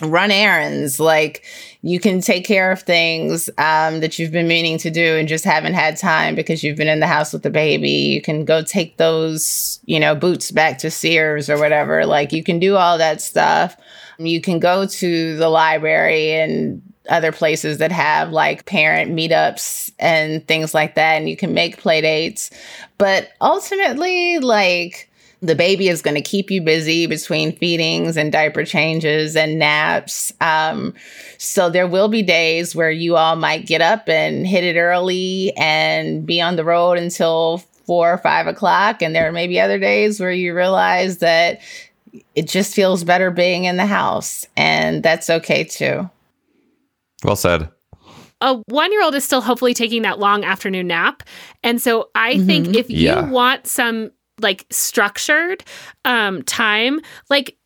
run 0.00 0.30
errands 0.30 1.00
like 1.00 1.44
you 1.82 1.98
can 1.98 2.20
take 2.20 2.46
care 2.46 2.70
of 2.70 2.82
things 2.82 3.50
um, 3.58 4.00
that 4.00 4.18
you've 4.18 4.30
been 4.30 4.46
meaning 4.46 4.78
to 4.78 4.90
do 4.90 5.16
and 5.16 5.28
just 5.28 5.44
haven't 5.44 5.74
had 5.74 5.96
time 5.96 6.34
because 6.34 6.62
you've 6.62 6.76
been 6.76 6.88
in 6.88 7.00
the 7.00 7.06
house 7.06 7.32
with 7.32 7.42
the 7.42 7.50
baby 7.50 7.90
you 7.90 8.22
can 8.22 8.44
go 8.44 8.62
take 8.62 8.96
those 8.96 9.80
you 9.86 9.98
know 9.98 10.14
boots 10.14 10.50
back 10.50 10.78
to 10.78 10.90
sears 10.90 11.50
or 11.50 11.58
whatever 11.58 12.06
like 12.06 12.32
you 12.32 12.44
can 12.44 12.58
do 12.58 12.76
all 12.76 12.96
that 12.96 13.20
stuff 13.20 13.76
you 14.18 14.40
can 14.40 14.58
go 14.58 14.86
to 14.86 15.36
the 15.36 15.48
library 15.48 16.32
and 16.32 16.82
other 17.08 17.32
places 17.32 17.78
that 17.78 17.92
have 17.92 18.30
like 18.30 18.66
parent 18.66 19.12
meetups 19.12 19.90
and 19.98 20.46
things 20.46 20.74
like 20.74 20.94
that, 20.96 21.14
and 21.14 21.28
you 21.28 21.36
can 21.36 21.54
make 21.54 21.78
play 21.78 22.00
dates. 22.00 22.50
But 22.98 23.30
ultimately, 23.40 24.38
like 24.38 25.08
the 25.40 25.54
baby 25.54 25.88
is 25.88 26.02
going 26.02 26.16
to 26.16 26.20
keep 26.20 26.50
you 26.50 26.60
busy 26.60 27.06
between 27.06 27.56
feedings 27.56 28.16
and 28.16 28.32
diaper 28.32 28.64
changes 28.64 29.36
and 29.36 29.58
naps. 29.58 30.32
Um, 30.40 30.94
so 31.38 31.70
there 31.70 31.86
will 31.86 32.08
be 32.08 32.22
days 32.22 32.74
where 32.74 32.90
you 32.90 33.16
all 33.16 33.36
might 33.36 33.66
get 33.66 33.80
up 33.80 34.08
and 34.08 34.46
hit 34.46 34.64
it 34.64 34.78
early 34.78 35.52
and 35.56 36.26
be 36.26 36.40
on 36.40 36.56
the 36.56 36.64
road 36.64 36.98
until 36.98 37.58
four 37.86 38.12
or 38.12 38.18
five 38.18 38.46
o'clock. 38.46 39.00
And 39.00 39.14
there 39.14 39.30
may 39.32 39.46
be 39.46 39.60
other 39.60 39.78
days 39.78 40.20
where 40.20 40.32
you 40.32 40.54
realize 40.54 41.18
that 41.18 41.60
it 42.34 42.48
just 42.48 42.74
feels 42.74 43.04
better 43.04 43.30
being 43.30 43.64
in 43.64 43.76
the 43.76 43.86
house. 43.86 44.46
And 44.56 45.02
that's 45.02 45.30
okay 45.30 45.64
too. 45.64 46.08
Well 47.24 47.36
said. 47.36 47.70
A 48.40 48.54
one 48.66 48.92
year 48.92 49.02
old 49.02 49.14
is 49.14 49.24
still 49.24 49.40
hopefully 49.40 49.74
taking 49.74 50.02
that 50.02 50.18
long 50.18 50.44
afternoon 50.44 50.86
nap. 50.86 51.22
And 51.64 51.82
so 51.82 52.10
I 52.14 52.34
mm-hmm. 52.34 52.46
think 52.46 52.76
if 52.76 52.88
you 52.88 53.14
want 53.30 53.66
some 53.66 54.12
like 54.40 54.66
structured 54.70 55.64
um, 56.04 56.42
time, 56.44 57.00
like 57.28 57.56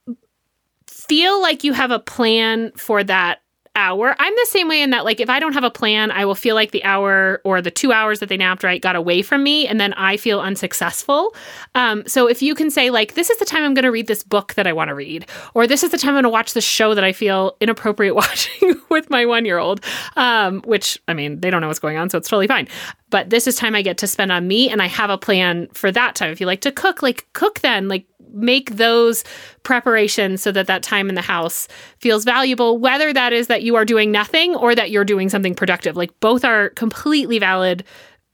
feel 0.87 1.43
like 1.43 1.65
you 1.65 1.73
have 1.75 1.91
a 1.91 1.99
plan 1.99 2.73
for 2.77 3.05
that 3.05 3.42
hour. 3.75 4.15
I'm 4.19 4.35
the 4.35 4.47
same 4.49 4.69
way 4.69 4.83
in 4.83 4.91
that, 4.91 5.05
like, 5.05 5.21
if 5.21 5.31
I 5.31 5.41
don't 5.41 5.53
have 5.55 5.65
a 5.65 5.71
plan, 5.71 6.11
I 6.11 6.25
will 6.25 6.35
feel 6.35 6.55
like 6.55 6.71
the 6.71 6.85
hour 6.85 7.41
or 7.45 7.63
the 7.63 7.71
two 7.71 7.93
hours 7.93 8.21
that 8.21 8.29
they 8.29 8.37
napped 8.37 8.65
right 8.65 8.81
got 8.81 8.97
away 8.97 9.23
from 9.23 9.43
me, 9.43 9.67
and 9.67 9.81
then 9.81 9.93
I 9.95 10.17
feel 10.17 10.41
unsuccessful. 10.41 11.35
Um, 11.75 12.05
so 12.07 12.27
if 12.29 12.43
you 12.43 12.55
can 12.55 12.71
say, 12.71 12.91
like, 12.91 13.15
this 13.15 13.31
is 13.31 13.39
the 13.39 13.45
time 13.45 13.65
I'm 13.65 13.75
going 13.75 13.85
to 13.85 13.91
read 13.91 14.07
this 14.07 14.23
book 14.23 14.55
that 14.55 14.67
I 14.67 14.73
want 14.73 14.89
to 14.89 14.95
read, 14.95 15.27
or 15.55 15.67
this 15.67 15.83
is 15.83 15.91
the 15.91 15.99
time 15.99 16.11
I'm 16.11 16.15
going 16.15 16.25
to 16.25 16.31
watch 16.31 16.53
the 16.53 16.61
show 16.61 16.95
that 16.95 17.05
I 17.05 17.13
feel 17.13 17.57
inappropriate 17.61 18.15
watching 18.23 18.75
with 18.89 19.11
my 19.11 19.25
one 19.27 19.45
year 19.45 19.59
old, 19.59 19.85
um, 20.17 20.63
which, 20.63 20.99
I 21.09 21.15
mean, 21.15 21.41
they 21.41 21.51
don't 21.51 21.61
know 21.61 21.69
what's 21.69 21.81
going 21.81 21.97
on, 21.97 22.11
so 22.11 22.19
it's 22.19 22.29
totally 22.29 22.49
fine. 22.49 22.69
But 23.11 23.31
this 23.31 23.47
is 23.47 23.57
time 23.57 23.75
I 23.75 23.83
get 23.83 23.99
to 23.99 24.07
spend 24.07 24.33
on 24.33 24.49
me, 24.49 24.71
and 24.71 24.81
I 24.81 24.87
have 24.87 25.11
a 25.11 25.19
plan 25.19 25.69
for 25.73 25.93
that 25.93 26.15
time. 26.15 26.31
If 26.31 26.41
you 26.41 26.47
like 26.47 26.63
to 26.63 26.73
cook, 26.73 27.03
like, 27.03 27.27
cook 27.35 27.61
then, 27.61 27.89
like, 27.89 28.07
make 28.33 28.73
those 28.73 29.25
preparations 29.63 30.43
so 30.43 30.53
that 30.53 30.67
that 30.67 30.83
time 30.83 31.09
in 31.09 31.15
the 31.15 31.23
house 31.23 31.69
feels 31.99 32.25
valuable 32.25 32.79
whether 32.79 33.13
that 33.13 33.33
is 33.33 33.47
that 33.47 33.63
you 33.63 33.75
are 33.77 33.85
doing 33.85 34.11
nothing 34.11 34.55
or 34.55 34.75
that 34.75 34.91
you're 34.91 35.05
doing 35.05 35.29
something 35.29 35.55
productive. 35.55 35.97
Like 35.97 36.19
both 36.21 36.45
are 36.45 36.71
completely 36.71 37.39
valid 37.39 37.85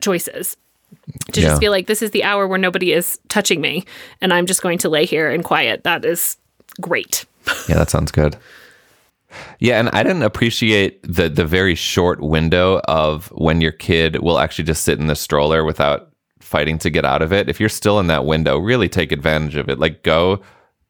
choices. 0.00 0.56
To 1.32 1.40
yeah. 1.40 1.48
just 1.48 1.60
feel 1.60 1.70
like 1.70 1.86
this 1.86 2.02
is 2.02 2.10
the 2.10 2.24
hour 2.24 2.46
where 2.46 2.58
nobody 2.58 2.92
is 2.92 3.18
touching 3.28 3.60
me 3.60 3.84
and 4.20 4.32
i'm 4.32 4.46
just 4.46 4.62
going 4.62 4.78
to 4.78 4.88
lay 4.88 5.04
here 5.04 5.30
and 5.30 5.44
quiet. 5.44 5.84
That 5.84 6.04
is 6.04 6.36
great. 6.80 7.24
Yeah 7.68 7.76
that 7.76 7.90
sounds 7.90 8.10
good. 8.10 8.36
Yeah, 9.58 9.78
and 9.78 9.88
I 9.90 10.02
didn't 10.02 10.22
appreciate 10.22 11.02
the 11.02 11.28
the 11.28 11.44
very 11.44 11.74
short 11.74 12.20
window 12.20 12.80
of 12.84 13.28
when 13.28 13.60
your 13.60 13.72
kid 13.72 14.20
will 14.22 14.38
actually 14.38 14.64
just 14.64 14.84
sit 14.84 14.98
in 14.98 15.06
the 15.06 15.16
stroller 15.16 15.64
without 15.64 16.10
fighting 16.48 16.78
to 16.78 16.90
get 16.90 17.04
out 17.04 17.22
of 17.22 17.32
it, 17.32 17.48
if 17.48 17.60
you're 17.60 17.68
still 17.68 18.00
in 18.00 18.06
that 18.06 18.24
window, 18.24 18.58
really 18.58 18.88
take 18.88 19.12
advantage 19.12 19.54
of 19.54 19.68
it. 19.68 19.78
Like 19.78 20.02
go 20.02 20.42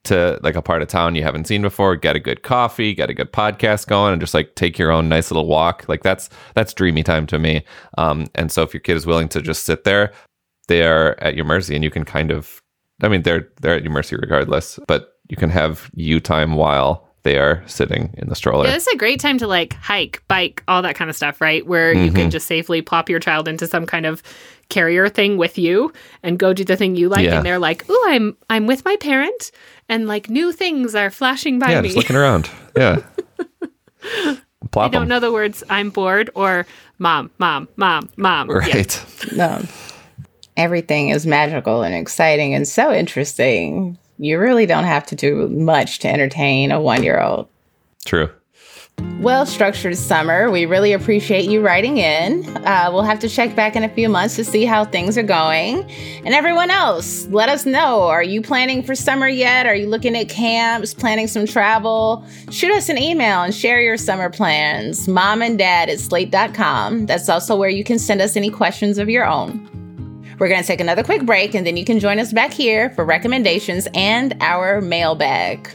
to 0.04 0.38
like 0.42 0.54
a 0.54 0.62
part 0.62 0.80
of 0.80 0.88
town 0.88 1.16
you 1.16 1.24
haven't 1.24 1.48
seen 1.48 1.60
before, 1.60 1.96
get 1.96 2.16
a 2.16 2.20
good 2.20 2.42
coffee, 2.42 2.94
get 2.94 3.10
a 3.10 3.14
good 3.14 3.32
podcast 3.32 3.88
going, 3.88 4.12
and 4.12 4.22
just 4.22 4.34
like 4.34 4.54
take 4.54 4.78
your 4.78 4.92
own 4.92 5.08
nice 5.08 5.30
little 5.30 5.46
walk. 5.46 5.84
Like 5.88 6.02
that's 6.02 6.30
that's 6.54 6.72
dreamy 6.72 7.02
time 7.02 7.26
to 7.26 7.38
me. 7.38 7.64
Um, 7.98 8.28
and 8.36 8.52
so 8.52 8.62
if 8.62 8.72
your 8.72 8.80
kid 8.80 8.96
is 8.96 9.04
willing 9.04 9.28
to 9.30 9.42
just 9.42 9.64
sit 9.64 9.82
there, 9.84 10.12
they 10.68 10.84
are 10.84 11.16
at 11.18 11.34
your 11.34 11.44
mercy, 11.44 11.74
and 11.74 11.82
you 11.82 11.90
can 11.90 12.04
kind 12.04 12.30
of, 12.30 12.62
I 13.02 13.08
mean, 13.08 13.22
they're 13.22 13.48
they're 13.60 13.74
at 13.74 13.82
your 13.82 13.92
mercy 13.92 14.16
regardless, 14.16 14.78
but 14.86 15.14
you 15.28 15.36
can 15.36 15.50
have 15.50 15.90
you 15.92 16.20
time 16.20 16.54
while 16.54 17.07
they 17.22 17.36
are 17.36 17.62
sitting 17.66 18.14
in 18.16 18.28
the 18.28 18.34
stroller. 18.34 18.66
Yeah, 18.66 18.72
this 18.72 18.86
is 18.86 18.94
a 18.94 18.96
great 18.96 19.20
time 19.20 19.38
to 19.38 19.46
like 19.46 19.74
hike, 19.74 20.22
bike, 20.28 20.62
all 20.68 20.82
that 20.82 20.94
kind 20.94 21.10
of 21.10 21.16
stuff, 21.16 21.40
right? 21.40 21.66
Where 21.66 21.94
mm-hmm. 21.94 22.04
you 22.04 22.10
can 22.12 22.20
mm-hmm. 22.22 22.30
just 22.30 22.46
safely 22.46 22.82
plop 22.82 23.08
your 23.08 23.20
child 23.20 23.48
into 23.48 23.66
some 23.66 23.86
kind 23.86 24.06
of 24.06 24.22
carrier 24.68 25.08
thing 25.08 25.36
with 25.36 25.58
you 25.58 25.92
and 26.22 26.38
go 26.38 26.52
do 26.52 26.64
the 26.64 26.76
thing 26.76 26.94
you 26.94 27.08
like 27.08 27.24
yeah. 27.24 27.36
and 27.36 27.46
they're 27.46 27.58
like, 27.58 27.84
"Oh, 27.88 28.06
I'm 28.08 28.36
I'm 28.48 28.66
with 28.66 28.84
my 28.84 28.96
parent 28.96 29.50
and 29.88 30.06
like 30.06 30.30
new 30.30 30.52
things 30.52 30.94
are 30.94 31.10
flashing 31.10 31.58
by 31.58 31.70
yeah, 31.70 31.80
me." 31.80 31.88
just 31.88 31.96
looking 31.96 32.16
around. 32.16 32.50
Yeah. 32.76 33.02
Plop 34.70 34.90
I 34.90 34.92
don't 34.92 35.02
them. 35.02 35.08
know 35.08 35.20
the 35.20 35.32
words 35.32 35.62
I'm 35.70 35.90
bored 35.90 36.30
or 36.34 36.66
mom, 36.98 37.30
mom, 37.38 37.68
mom, 37.76 38.08
mom. 38.16 38.50
Right. 38.50 39.04
Yeah. 39.32 39.36
No. 39.36 39.62
Everything 40.56 41.10
is 41.10 41.26
magical 41.26 41.82
and 41.82 41.94
exciting 41.94 42.54
and 42.54 42.66
so 42.66 42.92
interesting. 42.92 43.96
You 44.18 44.38
really 44.38 44.66
don't 44.66 44.84
have 44.84 45.06
to 45.06 45.16
do 45.16 45.48
much 45.48 46.00
to 46.00 46.08
entertain 46.08 46.72
a 46.72 46.78
1-year-old. 46.78 47.48
True 48.04 48.30
well 49.20 49.46
structured 49.46 49.96
summer. 49.96 50.50
We 50.50 50.66
really 50.66 50.92
appreciate 50.92 51.48
you 51.50 51.60
writing 51.60 51.98
in. 51.98 52.46
Uh, 52.64 52.90
we'll 52.92 53.02
have 53.02 53.18
to 53.20 53.28
check 53.28 53.56
back 53.56 53.74
in 53.74 53.82
a 53.82 53.88
few 53.88 54.08
months 54.08 54.36
to 54.36 54.44
see 54.44 54.64
how 54.64 54.84
things 54.84 55.18
are 55.18 55.24
going. 55.24 55.90
And 56.24 56.34
everyone 56.34 56.70
else, 56.70 57.26
let 57.28 57.48
us 57.48 57.66
know. 57.66 58.02
Are 58.04 58.22
you 58.22 58.40
planning 58.40 58.82
for 58.82 58.94
summer 58.94 59.28
yet? 59.28 59.66
Are 59.66 59.74
you 59.74 59.88
looking 59.88 60.16
at 60.16 60.28
camps, 60.28 60.94
planning 60.94 61.26
some 61.26 61.46
travel? 61.46 62.24
Shoot 62.50 62.72
us 62.72 62.88
an 62.88 62.98
email 62.98 63.42
and 63.42 63.54
share 63.54 63.80
your 63.80 63.96
summer 63.96 64.30
plans. 64.30 65.08
Mom 65.08 65.42
and 65.42 65.58
dad 65.58 65.88
at 65.88 65.98
slate.com. 65.98 67.06
That's 67.06 67.28
also 67.28 67.56
where 67.56 67.70
you 67.70 67.84
can 67.84 67.98
send 67.98 68.20
us 68.20 68.36
any 68.36 68.50
questions 68.50 68.98
of 68.98 69.08
your 69.08 69.26
own. 69.26 69.77
We're 70.38 70.48
going 70.48 70.60
to 70.60 70.66
take 70.66 70.80
another 70.80 71.02
quick 71.02 71.26
break 71.26 71.54
and 71.54 71.66
then 71.66 71.76
you 71.76 71.84
can 71.84 71.98
join 71.98 72.18
us 72.18 72.32
back 72.32 72.52
here 72.52 72.90
for 72.90 73.04
recommendations 73.04 73.88
and 73.94 74.36
our 74.40 74.80
mailbag. 74.80 75.68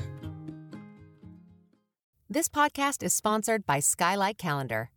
This 2.30 2.48
podcast 2.48 3.04
is 3.04 3.14
sponsored 3.14 3.66
by 3.66 3.80
Skylight 3.80 4.38
Calendar. 4.38 4.90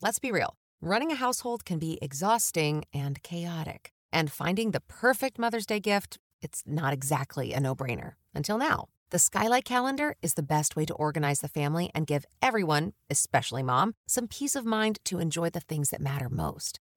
Let's 0.00 0.18
be 0.18 0.32
real 0.32 0.54
running 0.80 1.10
a 1.10 1.16
household 1.16 1.64
can 1.64 1.78
be 1.78 1.98
exhausting 2.00 2.84
and 2.92 3.22
chaotic, 3.22 3.92
and 4.12 4.30
finding 4.30 4.70
the 4.70 4.80
perfect 4.80 5.38
Mother's 5.38 5.66
Day 5.66 5.80
gift, 5.80 6.18
it's 6.40 6.62
not 6.66 6.92
exactly 6.92 7.52
a 7.52 7.60
no 7.60 7.74
brainer. 7.74 8.12
Until 8.34 8.58
now. 8.58 8.86
The 9.10 9.18
Skylight 9.18 9.64
Calendar 9.64 10.16
is 10.20 10.34
the 10.34 10.42
best 10.42 10.76
way 10.76 10.84
to 10.84 10.92
organize 10.92 11.40
the 11.40 11.48
family 11.48 11.90
and 11.94 12.06
give 12.06 12.26
everyone, 12.42 12.92
especially 13.08 13.62
mom, 13.62 13.94
some 14.06 14.28
peace 14.28 14.54
of 14.54 14.66
mind 14.66 14.98
to 15.06 15.18
enjoy 15.18 15.48
the 15.48 15.60
things 15.60 15.88
that 15.90 16.00
matter 16.02 16.28
most. 16.28 16.78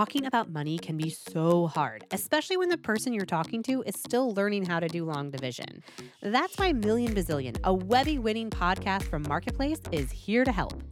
Talking 0.00 0.24
about 0.24 0.50
money 0.50 0.78
can 0.78 0.96
be 0.96 1.10
so 1.10 1.66
hard, 1.66 2.06
especially 2.10 2.56
when 2.56 2.70
the 2.70 2.78
person 2.78 3.12
you're 3.12 3.26
talking 3.26 3.62
to 3.62 3.82
is 3.82 3.94
still 3.94 4.32
learning 4.32 4.64
how 4.64 4.80
to 4.80 4.88
do 4.88 5.04
long 5.04 5.30
division. 5.30 5.82
That's 6.22 6.56
why 6.56 6.72
Million 6.72 7.14
Bazillion, 7.14 7.58
a 7.64 7.74
Webby 7.74 8.18
winning 8.18 8.48
podcast 8.48 9.02
from 9.02 9.24
Marketplace, 9.28 9.78
is 9.92 10.10
here 10.10 10.42
to 10.42 10.52
help. 10.52 10.82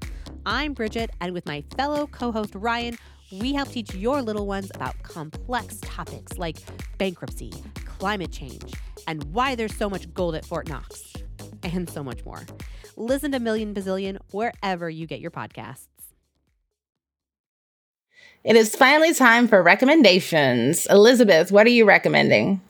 I'm 0.44 0.74
Bridget, 0.74 1.08
and 1.22 1.32
with 1.32 1.46
my 1.46 1.64
fellow 1.74 2.06
co 2.06 2.30
host 2.30 2.54
Ryan, 2.54 2.98
we 3.32 3.54
help 3.54 3.70
teach 3.70 3.94
your 3.94 4.20
little 4.20 4.46
ones 4.46 4.70
about 4.74 5.02
complex 5.02 5.78
topics 5.80 6.36
like 6.36 6.58
bankruptcy, 6.98 7.54
climate 7.86 8.30
change, 8.30 8.74
and 9.06 9.24
why 9.32 9.54
there's 9.54 9.74
so 9.74 9.88
much 9.88 10.12
gold 10.12 10.34
at 10.34 10.44
Fort 10.44 10.68
Knox, 10.68 11.14
and 11.62 11.88
so 11.88 12.04
much 12.04 12.22
more. 12.26 12.42
Listen 12.96 13.32
to 13.32 13.40
Million 13.40 13.72
Bazillion 13.72 14.18
wherever 14.32 14.90
you 14.90 15.06
get 15.06 15.20
your 15.20 15.30
podcasts. 15.30 15.97
It 18.44 18.56
is 18.56 18.74
finally 18.74 19.14
time 19.14 19.48
for 19.48 19.62
recommendations. 19.62 20.86
Elizabeth, 20.86 21.52
what 21.52 21.66
are 21.66 21.70
you 21.70 21.84
recommending? 21.84 22.60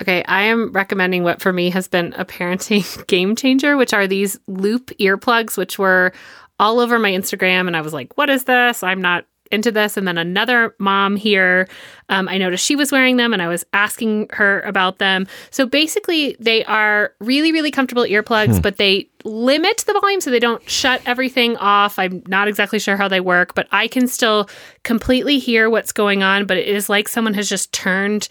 Okay, 0.00 0.24
I 0.24 0.42
am 0.42 0.72
recommending 0.72 1.22
what 1.22 1.40
for 1.40 1.52
me 1.52 1.70
has 1.70 1.86
been 1.86 2.12
a 2.14 2.24
parenting 2.24 3.06
game 3.06 3.36
changer, 3.36 3.76
which 3.76 3.94
are 3.94 4.06
these 4.06 4.38
loop 4.46 4.90
earplugs, 4.98 5.56
which 5.56 5.78
were 5.78 6.12
all 6.58 6.80
over 6.80 6.98
my 6.98 7.10
Instagram. 7.10 7.66
And 7.66 7.76
I 7.76 7.80
was 7.80 7.92
like, 7.92 8.16
what 8.16 8.28
is 8.28 8.44
this? 8.44 8.82
I'm 8.82 9.00
not 9.00 9.26
into 9.52 9.70
this. 9.70 9.96
And 9.96 10.08
then 10.08 10.18
another 10.18 10.74
mom 10.78 11.14
here, 11.14 11.68
um, 12.08 12.26
I 12.28 12.38
noticed 12.38 12.64
she 12.64 12.74
was 12.74 12.90
wearing 12.90 13.18
them 13.18 13.32
and 13.32 13.42
I 13.42 13.48
was 13.48 13.64
asking 13.72 14.28
her 14.32 14.60
about 14.62 14.98
them. 14.98 15.26
So 15.50 15.66
basically, 15.66 16.36
they 16.40 16.64
are 16.64 17.12
really, 17.20 17.52
really 17.52 17.70
comfortable 17.70 18.04
earplugs, 18.04 18.56
hmm. 18.56 18.60
but 18.60 18.78
they 18.78 19.08
limit 19.24 19.84
the 19.86 19.92
volume 20.00 20.20
so 20.20 20.30
they 20.30 20.38
don't 20.38 20.68
shut 20.68 21.00
everything 21.06 21.56
off. 21.56 21.98
I'm 21.98 22.22
not 22.26 22.48
exactly 22.48 22.78
sure 22.78 22.96
how 22.96 23.08
they 23.08 23.20
work, 23.20 23.54
but 23.54 23.68
I 23.72 23.88
can 23.88 24.06
still 24.06 24.48
completely 24.82 25.38
hear 25.38 25.70
what's 25.70 25.92
going 25.92 26.22
on. 26.22 26.46
But 26.46 26.56
it 26.56 26.68
is 26.68 26.88
like 26.88 27.08
someone 27.08 27.34
has 27.34 27.48
just 27.48 27.72
turned 27.72 28.28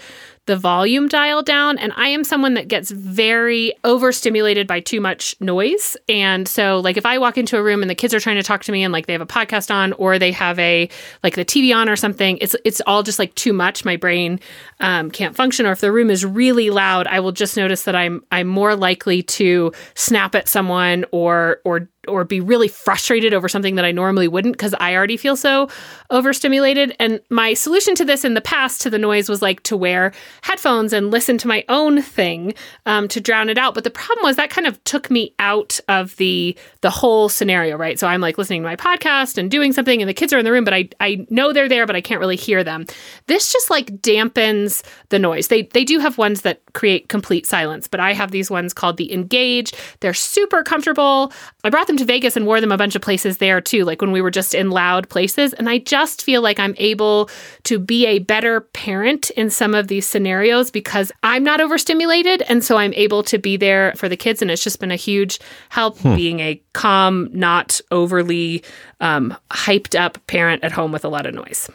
the 0.47 0.57
volume 0.57 1.07
dial 1.07 1.43
down. 1.43 1.77
And 1.77 1.93
I 1.95 2.07
am 2.07 2.23
someone 2.23 2.55
that 2.55 2.67
gets 2.67 2.89
very 2.91 3.73
overstimulated 3.83 4.67
by 4.67 4.79
too 4.79 4.99
much 4.99 5.35
noise. 5.39 5.95
And 6.09 6.47
so, 6.47 6.79
like, 6.79 6.97
if 6.97 7.05
I 7.05 7.19
walk 7.19 7.37
into 7.37 7.57
a 7.57 7.63
room 7.63 7.81
and 7.81 7.89
the 7.89 7.95
kids 7.95 8.13
are 8.13 8.19
trying 8.19 8.37
to 8.37 8.43
talk 8.43 8.63
to 8.63 8.71
me 8.71 8.83
and 8.83 8.91
like 8.91 9.05
they 9.05 9.13
have 9.13 9.21
a 9.21 9.25
podcast 9.27 9.73
on 9.73 9.93
or 9.93 10.17
they 10.17 10.31
have 10.31 10.57
a 10.57 10.89
like 11.23 11.35
the 11.35 11.45
TV 11.45 11.75
on 11.75 11.87
or 11.87 11.95
something, 11.95 12.37
it's 12.41 12.55
it's 12.65 12.81
all 12.87 13.03
just 13.03 13.19
like 13.19 13.35
too 13.35 13.53
much. 13.53 13.85
My 13.85 13.97
brain 13.97 14.39
um, 14.79 15.11
can't 15.11 15.35
function. 15.35 15.65
Or 15.65 15.71
if 15.71 15.81
the 15.81 15.91
room 15.91 16.09
is 16.09 16.25
really 16.25 16.71
loud, 16.71 17.05
I 17.07 17.19
will 17.19 17.31
just 17.31 17.55
notice 17.55 17.83
that 17.83 17.95
I'm 17.95 18.23
I'm 18.31 18.47
more 18.47 18.75
likely 18.75 19.21
to 19.23 19.71
snap 19.93 20.33
at 20.33 20.47
someone 20.47 21.05
or 21.11 21.61
or 21.63 21.87
or 22.07 22.23
be 22.23 22.39
really 22.39 22.67
frustrated 22.67 23.33
over 23.33 23.47
something 23.47 23.75
that 23.75 23.85
I 23.85 23.91
normally 23.91 24.27
wouldn't 24.27 24.53
because 24.53 24.73
I 24.79 24.95
already 24.95 25.17
feel 25.17 25.35
so 25.35 25.69
overstimulated. 26.09 26.95
And 26.99 27.21
my 27.29 27.53
solution 27.53 27.93
to 27.95 28.05
this 28.05 28.25
in 28.25 28.33
the 28.33 28.41
past 28.41 28.81
to 28.81 28.89
the 28.89 28.97
noise 28.97 29.29
was 29.29 29.41
like 29.41 29.61
to 29.63 29.77
wear 29.77 30.11
headphones 30.41 30.93
and 30.93 31.11
listen 31.11 31.37
to 31.39 31.47
my 31.47 31.63
own 31.69 32.01
thing 32.01 32.55
um, 32.87 33.07
to 33.09 33.21
drown 33.21 33.49
it 33.49 33.57
out. 33.57 33.75
But 33.75 33.83
the 33.83 33.91
problem 33.91 34.23
was 34.23 34.35
that 34.35 34.49
kind 34.49 34.65
of 34.65 34.83
took 34.83 35.11
me 35.11 35.35
out 35.37 35.79
of 35.87 36.15
the 36.17 36.57
the 36.81 36.89
whole 36.89 37.29
scenario, 37.29 37.77
right? 37.77 37.99
So 37.99 38.07
I'm 38.07 38.21
like 38.21 38.37
listening 38.37 38.63
to 38.63 38.67
my 38.67 38.75
podcast 38.75 39.37
and 39.37 39.51
doing 39.51 39.71
something, 39.71 40.01
and 40.01 40.09
the 40.09 40.13
kids 40.13 40.33
are 40.33 40.39
in 40.39 40.45
the 40.45 40.51
room, 40.51 40.63
but 40.63 40.73
I 40.73 40.89
I 40.99 41.25
know 41.29 41.53
they're 41.53 41.69
there, 41.69 41.85
but 41.85 41.95
I 41.95 42.01
can't 42.01 42.19
really 42.19 42.35
hear 42.35 42.63
them. 42.63 42.87
This 43.27 43.53
just 43.53 43.69
like 43.69 44.01
dampens 44.01 44.83
the 45.09 45.19
noise. 45.19 45.49
They 45.49 45.63
they 45.63 45.83
do 45.83 45.99
have 45.99 46.17
ones 46.17 46.41
that 46.41 46.61
create 46.73 47.09
complete 47.09 47.45
silence, 47.45 47.87
but 47.87 47.99
I 47.99 48.13
have 48.13 48.31
these 48.31 48.49
ones 48.49 48.73
called 48.73 48.97
the 48.97 49.13
Engage. 49.13 49.73
They're 49.99 50.13
super 50.15 50.63
comfortable. 50.63 51.31
I 51.63 51.69
brought 51.69 51.90
them 51.91 51.97
to 51.97 52.05
Vegas 52.05 52.35
and 52.35 52.45
wore 52.45 52.61
them 52.61 52.71
a 52.71 52.77
bunch 52.77 52.95
of 52.95 53.01
places 53.01 53.37
there 53.37 53.61
too, 53.61 53.83
like 53.83 54.01
when 54.01 54.11
we 54.11 54.21
were 54.21 54.31
just 54.31 54.55
in 54.55 54.71
loud 54.71 55.09
places. 55.09 55.53
And 55.53 55.69
I 55.69 55.79
just 55.79 56.23
feel 56.23 56.41
like 56.41 56.59
I'm 56.59 56.75
able 56.77 57.29
to 57.63 57.77
be 57.77 58.05
a 58.07 58.19
better 58.19 58.61
parent 58.61 59.29
in 59.31 59.49
some 59.49 59.75
of 59.75 59.87
these 59.87 60.07
scenarios 60.07 60.71
because 60.71 61.11
I'm 61.23 61.43
not 61.43 61.59
overstimulated. 61.61 62.41
And 62.43 62.63
so 62.63 62.77
I'm 62.77 62.93
able 62.93 63.23
to 63.23 63.37
be 63.37 63.57
there 63.57 63.93
for 63.95 64.07
the 64.07 64.17
kids. 64.17 64.41
And 64.41 64.49
it's 64.49 64.63
just 64.63 64.79
been 64.79 64.91
a 64.91 64.95
huge 64.95 65.39
help 65.69 65.99
hmm. 65.99 66.15
being 66.15 66.39
a 66.39 66.61
calm, 66.73 67.29
not 67.31 67.81
overly 67.91 68.63
um, 69.01 69.35
hyped 69.51 69.99
up 69.99 70.25
parent 70.27 70.63
at 70.63 70.71
home 70.71 70.91
with 70.91 71.03
a 71.03 71.09
lot 71.09 71.25
of 71.25 71.33
noise. 71.33 71.69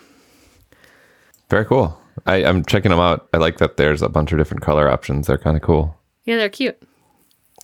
Very 1.51 1.65
cool. 1.65 2.01
I, 2.25 2.37
I'm 2.45 2.65
checking 2.65 2.91
them 2.91 2.99
out. 2.99 3.29
I 3.33 3.37
like 3.37 3.59
that 3.59 3.77
there's 3.77 4.03
a 4.03 4.09
bunch 4.09 4.33
of 4.33 4.39
different 4.39 4.63
color 4.63 4.89
options. 4.89 5.27
They're 5.27 5.39
kind 5.39 5.57
of 5.57 5.63
cool. 5.63 5.97
Yeah, 6.25 6.37
they're 6.37 6.49
cute. 6.49 6.83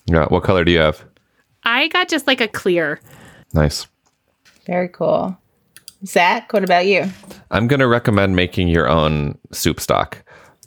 Yeah. 0.05 0.25
What 0.27 0.43
color 0.43 0.63
do 0.63 0.71
you 0.71 0.79
have? 0.79 1.03
I 1.65 1.87
got 1.89 2.09
just 2.09 2.27
like 2.27 2.41
a 2.41 2.47
clear. 2.47 2.99
Nice. 3.53 3.87
Very 4.65 4.89
cool. 4.89 5.37
Zak, 6.05 6.51
what 6.51 6.63
about 6.63 6.85
you? 6.85 7.05
I'm 7.51 7.67
going 7.67 7.79
to 7.79 7.87
recommend 7.87 8.35
making 8.35 8.67
your 8.67 8.89
own 8.89 9.37
soup 9.51 9.79
stock. 9.79 10.23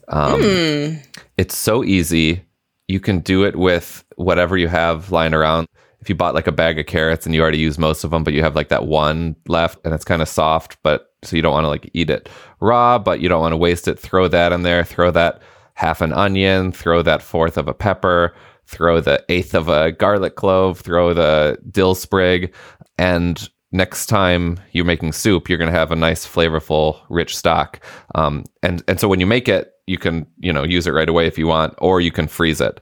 Um, 0.08 0.40
mm. 0.40 1.06
It's 1.36 1.56
so 1.56 1.84
easy. 1.84 2.42
You 2.88 3.00
can 3.00 3.20
do 3.20 3.44
it 3.44 3.56
with 3.56 4.04
whatever 4.16 4.56
you 4.56 4.68
have 4.68 5.10
lying 5.10 5.34
around. 5.34 5.66
If 6.00 6.08
you 6.08 6.14
bought 6.14 6.34
like 6.34 6.46
a 6.46 6.52
bag 6.52 6.78
of 6.78 6.86
carrots 6.86 7.26
and 7.26 7.34
you 7.34 7.42
already 7.42 7.58
used 7.58 7.78
most 7.78 8.04
of 8.04 8.10
them, 8.10 8.22
but 8.22 8.32
you 8.32 8.42
have 8.42 8.54
like 8.54 8.68
that 8.68 8.86
one 8.86 9.34
left 9.48 9.78
and 9.84 9.92
it's 9.92 10.04
kind 10.04 10.22
of 10.22 10.28
soft, 10.28 10.78
but 10.82 11.12
so 11.22 11.34
you 11.34 11.42
don't 11.42 11.52
want 11.52 11.64
to 11.64 11.68
like 11.68 11.90
eat 11.94 12.10
it 12.10 12.28
raw, 12.60 12.98
but 12.98 13.20
you 13.20 13.28
don't 13.28 13.40
want 13.40 13.52
to 13.52 13.56
waste 13.56 13.88
it, 13.88 13.98
throw 13.98 14.28
that 14.28 14.52
in 14.52 14.62
there, 14.62 14.84
throw 14.84 15.10
that 15.10 15.42
half 15.74 16.00
an 16.00 16.12
onion, 16.12 16.70
throw 16.70 17.02
that 17.02 17.22
fourth 17.22 17.58
of 17.58 17.66
a 17.66 17.74
pepper, 17.74 18.34
throw 18.66 19.00
the 19.00 19.24
eighth 19.28 19.54
of 19.54 19.68
a 19.68 19.92
garlic 19.92 20.36
clove, 20.36 20.80
throw 20.80 21.14
the 21.14 21.58
dill 21.70 21.94
sprig, 21.94 22.54
and 22.98 23.48
next 23.72 24.06
time 24.06 24.58
you're 24.72 24.84
making 24.84 25.12
soup, 25.12 25.48
you're 25.48 25.58
going 25.58 25.70
to 25.70 25.78
have 25.78 25.92
a 25.92 25.96
nice, 25.96 26.26
flavorful, 26.26 27.00
rich 27.08 27.36
stock. 27.36 27.80
Um, 28.14 28.44
and 28.62 28.82
and 28.88 29.00
so 29.00 29.08
when 29.08 29.20
you 29.20 29.26
make 29.26 29.48
it, 29.48 29.72
you 29.86 29.98
can 29.98 30.26
you 30.38 30.52
know 30.52 30.64
use 30.64 30.86
it 30.86 30.92
right 30.92 31.08
away 31.08 31.26
if 31.26 31.38
you 31.38 31.46
want, 31.46 31.74
or 31.78 32.00
you 32.00 32.10
can 32.10 32.26
freeze 32.26 32.60
it. 32.60 32.80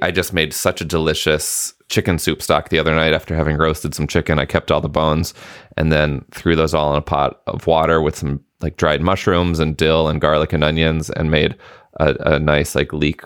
I 0.00 0.10
just 0.10 0.32
made 0.32 0.52
such 0.52 0.80
a 0.80 0.84
delicious 0.84 1.72
chicken 1.88 2.18
soup 2.18 2.42
stock 2.42 2.70
the 2.70 2.78
other 2.78 2.94
night 2.94 3.12
after 3.12 3.36
having 3.36 3.56
roasted 3.56 3.94
some 3.94 4.08
chicken. 4.08 4.38
I 4.38 4.46
kept 4.46 4.72
all 4.72 4.80
the 4.80 4.88
bones 4.88 5.32
and 5.76 5.92
then 5.92 6.24
threw 6.32 6.56
those 6.56 6.74
all 6.74 6.90
in 6.92 6.98
a 6.98 7.02
pot 7.02 7.40
of 7.46 7.66
water 7.66 8.00
with 8.02 8.16
some 8.16 8.40
like 8.60 8.76
dried 8.76 9.00
mushrooms 9.00 9.60
and 9.60 9.76
dill 9.76 10.08
and 10.08 10.20
garlic 10.20 10.52
and 10.52 10.64
onions 10.64 11.10
and 11.10 11.30
made 11.30 11.56
a, 12.00 12.16
a 12.20 12.38
nice 12.40 12.74
like 12.74 12.92
leek 12.92 13.22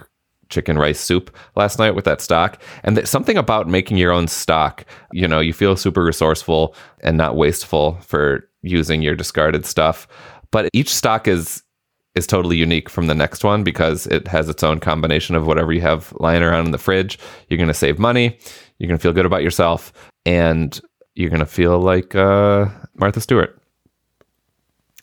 chicken 0.48 0.78
rice 0.78 1.00
soup 1.00 1.34
last 1.56 1.78
night 1.78 1.94
with 1.94 2.04
that 2.04 2.20
stock. 2.20 2.60
And 2.84 2.96
th- 2.96 3.06
something 3.06 3.36
about 3.36 3.68
making 3.68 3.96
your 3.96 4.12
own 4.12 4.28
stock, 4.28 4.84
you 5.12 5.26
know, 5.26 5.40
you 5.40 5.52
feel 5.52 5.76
super 5.76 6.04
resourceful 6.04 6.74
and 7.00 7.16
not 7.16 7.36
wasteful 7.36 7.98
for 8.00 8.48
using 8.62 9.02
your 9.02 9.14
discarded 9.14 9.66
stuff. 9.66 10.06
But 10.50 10.68
each 10.72 10.92
stock 10.92 11.28
is 11.28 11.62
is 12.14 12.26
totally 12.26 12.56
unique 12.56 12.88
from 12.88 13.08
the 13.08 13.14
next 13.14 13.44
one 13.44 13.62
because 13.62 14.06
it 14.06 14.26
has 14.26 14.48
its 14.48 14.62
own 14.62 14.80
combination 14.80 15.36
of 15.36 15.46
whatever 15.46 15.70
you 15.70 15.82
have 15.82 16.14
lying 16.18 16.42
around 16.42 16.64
in 16.64 16.72
the 16.72 16.78
fridge. 16.78 17.18
You're 17.48 17.58
going 17.58 17.68
to 17.68 17.74
save 17.74 17.98
money, 17.98 18.38
you're 18.78 18.88
going 18.88 18.98
to 18.98 19.02
feel 19.02 19.12
good 19.12 19.26
about 19.26 19.42
yourself, 19.42 19.92
and 20.24 20.80
you're 21.14 21.28
going 21.28 21.40
to 21.40 21.46
feel 21.46 21.78
like 21.78 22.14
uh, 22.14 22.66
Martha 22.94 23.20
Stewart. 23.20 23.60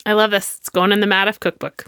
I 0.06 0.14
love 0.14 0.32
this. 0.32 0.58
It's 0.58 0.70
going 0.70 0.92
in 0.92 1.00
the 1.00 1.08
Madoff 1.08 1.40
cookbook. 1.40 1.86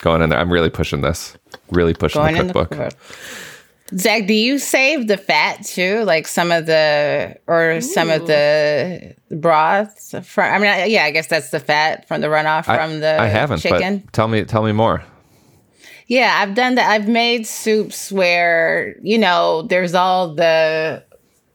Going 0.00 0.22
in 0.22 0.30
there. 0.30 0.38
I'm 0.38 0.52
really 0.52 0.70
pushing 0.70 1.00
this. 1.00 1.36
Really 1.70 1.94
pushing 1.94 2.20
going 2.20 2.34
the 2.36 2.52
cookbook. 2.52 2.70
The. 2.70 2.94
Zak, 3.96 4.26
do 4.26 4.34
you 4.34 4.58
save 4.58 5.08
the 5.08 5.16
fat 5.16 5.64
too? 5.64 6.04
Like 6.04 6.26
some 6.26 6.50
of 6.50 6.66
the 6.66 7.36
or 7.46 7.72
Ooh. 7.72 7.80
some 7.80 8.10
of 8.10 8.26
the 8.26 9.14
broths 9.30 10.14
from 10.22 10.52
I 10.52 10.58
mean 10.58 10.90
yeah, 10.90 11.04
I 11.04 11.10
guess 11.10 11.26
that's 11.26 11.50
the 11.50 11.60
fat 11.60 12.08
from 12.08 12.20
the 12.20 12.28
runoff 12.28 12.68
I, 12.68 12.76
from 12.76 13.00
the 13.00 13.20
I 13.20 13.26
haven't, 13.26 13.58
chicken. 13.58 14.08
tell 14.12 14.28
me 14.28 14.44
tell 14.44 14.62
me 14.62 14.72
more. 14.72 15.04
Yeah, 16.06 16.38
I've 16.38 16.54
done 16.54 16.74
that. 16.74 16.90
I've 16.90 17.08
made 17.08 17.46
soups 17.46 18.12
where, 18.12 18.96
you 19.02 19.16
know, 19.16 19.62
there's 19.62 19.94
all 19.94 20.34
the 20.34 21.02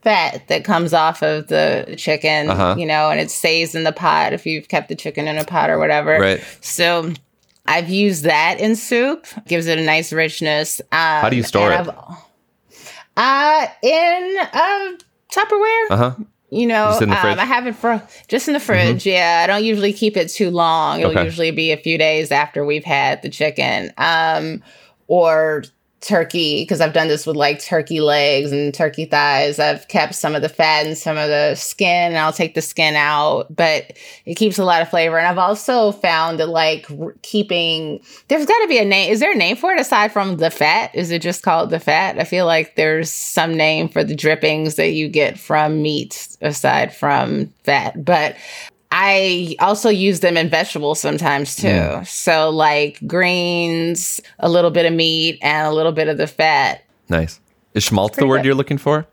fat 0.02 0.48
that 0.48 0.64
comes 0.64 0.94
off 0.94 1.22
of 1.22 1.48
the 1.48 1.96
chicken, 1.98 2.50
uh-huh. 2.50 2.76
you 2.78 2.86
know, 2.86 3.10
and 3.10 3.20
it 3.20 3.30
stays 3.30 3.76
in 3.76 3.84
the 3.84 3.92
pot 3.92 4.34
if 4.34 4.46
you've 4.46 4.68
kept 4.68 4.90
the 4.90 4.96
chicken 4.96 5.28
in 5.28 5.38
a 5.38 5.46
pot 5.46 5.70
or 5.70 5.78
whatever. 5.78 6.18
Right. 6.20 6.44
So 6.62 7.14
I've 7.66 7.90
used 7.90 8.24
that 8.24 8.60
in 8.60 8.76
soup. 8.76 9.26
Gives 9.48 9.68
it 9.68 9.78
a 9.78 9.84
nice 9.84 10.14
richness. 10.14 10.80
Um, 10.92 11.22
How 11.22 11.30
do 11.30 11.36
you 11.36 11.44
store 11.44 11.72
it? 11.72 11.88
Uh, 13.18 13.68
in 13.84 14.38
uh, 14.54 14.92
Tupperware. 15.32 15.86
Uh 15.90 15.98
huh. 15.98 16.16
You 16.52 16.66
know, 16.66 16.98
um, 17.00 17.12
I 17.12 17.46
have 17.46 17.68
it 17.68 17.76
for 17.76 18.02
just 18.28 18.48
in 18.48 18.56
the 18.56 18.60
fridge. 18.60 19.04
Mm-hmm. 19.04 19.10
Yeah, 19.10 19.42
I 19.44 19.48
don't 19.48 19.64
usually 19.64 19.94
keep 19.94 20.18
it 20.18 20.30
too 20.30 20.50
long. 20.50 21.00
It'll 21.00 21.12
okay. 21.12 21.26
usually 21.26 21.52
be 21.52 21.72
a 21.72 21.78
few 21.78 21.96
days 22.00 22.32
after 22.32 22.66
we've 22.66 22.84
had 22.84 23.22
the 23.22 23.30
chicken. 23.30 23.94
Um, 24.00 24.64
or 25.08 25.64
turkey 26.02 26.64
because 26.64 26.82
I've 26.82 26.94
done 26.94 27.08
this 27.08 27.28
with 27.28 27.36
like 27.36 27.62
turkey 27.62 28.00
legs 28.00 28.52
and 28.52 28.74
turkey 28.74 29.06
thighs. 29.06 29.60
I've 29.60 29.88
kept 29.88 30.16
some 30.16 30.36
of 30.36 30.42
the 30.42 30.50
fat 30.50 30.86
and 30.86 30.98
some 30.98 31.18
of 31.18 31.28
the 31.28 31.56
skin, 31.56 32.12
and 32.12 32.18
I'll 32.18 32.34
take 32.34 32.56
the 32.56 32.62
skin 32.62 32.96
out, 32.96 33.54
but 33.54 33.98
it 34.26 34.36
keeps 34.36 34.58
a 34.58 34.66
lot 34.66 34.82
of 34.82 34.90
flavor. 34.90 35.18
And 35.18 35.28
I've 35.28 35.38
also 35.38 35.92
found 35.92 36.40
that 36.40 36.50
like 36.50 36.88
keeping 37.22 38.02
there's 38.28 38.46
got 38.46 38.60
to 38.60 38.68
be 38.68 38.78
a 38.78 38.86
name. 38.86 39.12
Is 39.12 39.20
there 39.20 39.32
a 39.32 39.36
name 39.36 39.56
for 39.56 39.72
it 39.72 39.80
aside 39.80 40.12
from 40.12 40.38
the 40.38 40.52
fat? 40.52 40.94
Is 40.94 41.12
it 41.12 41.22
just 41.22 41.44
called 41.44 41.70
the 41.70 41.80
fat? 41.80 42.20
I 42.20 42.24
feel 42.24 42.46
like 42.46 42.76
there's 42.76 43.12
some 43.12 43.56
name 43.56 43.90
for 43.90 44.04
the 44.04 44.16
drippings 44.16 44.76
that 44.76 44.92
you 44.92 45.10
get 45.10 45.38
from 45.38 45.82
meat 45.82 46.38
aside 46.42 46.96
from 46.96 47.48
fat, 47.64 48.06
but 48.06 48.36
I 48.92 49.56
also 49.60 49.90
use 49.90 50.22
them 50.22 50.36
in 50.36 50.50
vegetables 50.50 51.00
sometimes 51.00 51.56
too. 51.56 51.68
Yeah. 51.68 52.04
So 52.04 52.50
like 52.50 53.00
greens, 53.06 54.20
a 54.40 54.50
little 54.50 54.72
bit 54.72 54.86
of 54.86 54.94
meat, 54.94 55.40
and 55.42 55.68
a 55.68 55.72
little 55.72 55.92
bit 55.92 56.08
of 56.08 56.18
the 56.18 56.28
fat. 56.28 56.84
Nice. 57.08 57.40
Is 57.74 57.84
schmaltz 57.84 58.18
the 58.18 58.26
word 58.26 58.38
good. 58.38 58.46
you're 58.46 58.56
looking 58.56 58.78
for? 58.80 59.06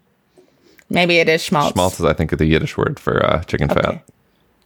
Maybe 0.89 1.19
it 1.19 1.29
is 1.29 1.43
schmaltz. 1.43 1.73
Schmaltz 1.73 1.99
is, 1.99 2.07
I 2.07 2.13
think, 2.13 2.37
the 2.37 2.47
Yiddish 2.47 2.77
word 2.77 2.99
for 2.99 3.25
uh, 3.25 3.43
chicken 3.43 3.71
okay. 3.71 3.81
fat. 3.81 4.05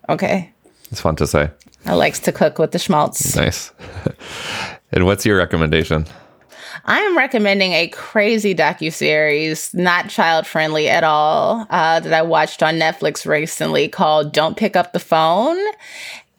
Okay. 0.08 0.52
It's 0.90 1.00
fun 1.00 1.16
to 1.16 1.26
say. 1.26 1.50
I 1.86 1.94
likes 1.94 2.20
to 2.20 2.32
cook 2.32 2.58
with 2.58 2.72
the 2.72 2.78
schmaltz. 2.78 3.36
Nice. 3.36 3.72
and 4.92 5.06
what's 5.06 5.24
your 5.24 5.38
recommendation? 5.38 6.06
I 6.90 6.98
am 7.02 7.16
recommending 7.16 7.70
a 7.72 7.86
crazy 7.86 8.52
docu 8.52 8.92
series, 8.92 9.72
not 9.72 10.08
child 10.08 10.44
friendly 10.44 10.88
at 10.88 11.04
all, 11.04 11.64
uh, 11.70 12.00
that 12.00 12.12
I 12.12 12.22
watched 12.22 12.64
on 12.64 12.80
Netflix 12.80 13.24
recently 13.24 13.86
called 13.86 14.32
"Don't 14.32 14.56
Pick 14.56 14.74
Up 14.74 14.92
the 14.92 14.98
Phone." 14.98 15.56